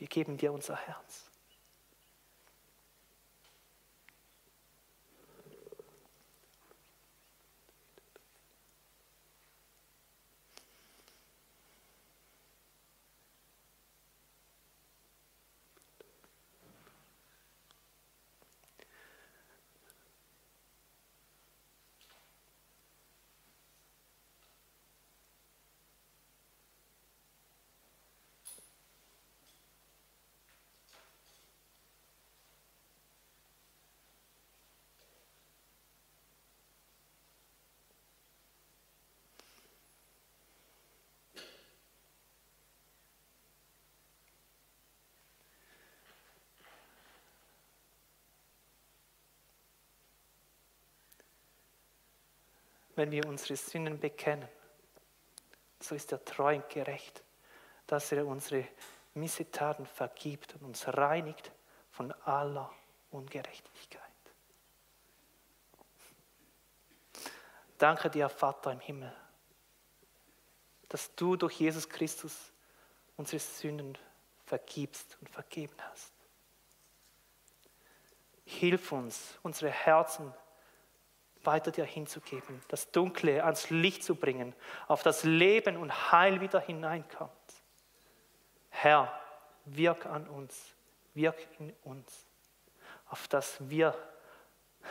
wir 0.00 0.08
geben 0.08 0.38
dir 0.38 0.52
unser 0.52 0.76
Herz. 0.76 1.29
Wenn 53.00 53.12
wir 53.12 53.24
unsere 53.24 53.56
Sünden 53.56 53.98
bekennen, 53.98 54.46
so 55.80 55.94
ist 55.94 56.12
er 56.12 56.22
treu 56.22 56.56
und 56.56 56.68
gerecht, 56.68 57.24
dass 57.86 58.12
er 58.12 58.26
unsere 58.26 58.68
Missetaten 59.14 59.86
vergibt 59.86 60.54
und 60.56 60.64
uns 60.64 60.86
reinigt 60.86 61.50
von 61.92 62.12
aller 62.26 62.70
Ungerechtigkeit. 63.10 64.02
Danke 67.78 68.10
dir, 68.10 68.28
Vater 68.28 68.72
im 68.72 68.80
Himmel, 68.80 69.10
dass 70.90 71.14
du 71.14 71.36
durch 71.36 71.58
Jesus 71.58 71.88
Christus 71.88 72.52
unsere 73.16 73.40
Sünden 73.40 73.96
vergibst 74.44 75.16
und 75.22 75.30
vergeben 75.30 75.76
hast. 75.90 76.12
Hilf 78.44 78.92
uns, 78.92 79.38
unsere 79.42 79.70
Herzen 79.70 80.34
weiter 81.44 81.70
dir 81.70 81.84
hinzugeben, 81.84 82.62
das 82.68 82.90
Dunkle 82.90 83.44
ans 83.44 83.70
Licht 83.70 84.04
zu 84.04 84.14
bringen, 84.14 84.54
auf 84.88 85.02
das 85.02 85.24
Leben 85.24 85.76
und 85.76 86.12
Heil 86.12 86.40
wieder 86.40 86.60
hineinkommt. 86.60 87.30
Herr, 88.68 89.12
wirk 89.64 90.06
an 90.06 90.28
uns, 90.28 90.74
wirk 91.14 91.36
in 91.58 91.74
uns, 91.84 92.26
auf 93.06 93.28
dass 93.28 93.56
wir 93.68 93.94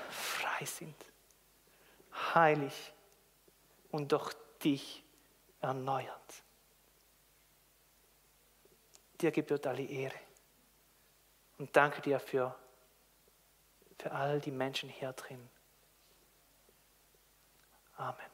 frei 0.10 0.66
sind, 0.66 0.96
heilig 2.34 2.94
und 3.92 4.12
durch 4.12 4.34
dich 4.64 5.04
erneuert. 5.62 6.44
Dir 9.22 9.32
gebührt 9.32 9.68
alle 9.68 9.84
Ehre. 9.84 10.16
Und 11.58 11.76
danke 11.76 12.02
dir 12.02 12.20
für, 12.20 12.56
für 13.98 14.12
all 14.12 14.40
die 14.40 14.52
Menschen 14.52 14.88
hier 14.88 15.12
drin. 15.12 15.50
Amen. 18.00 18.29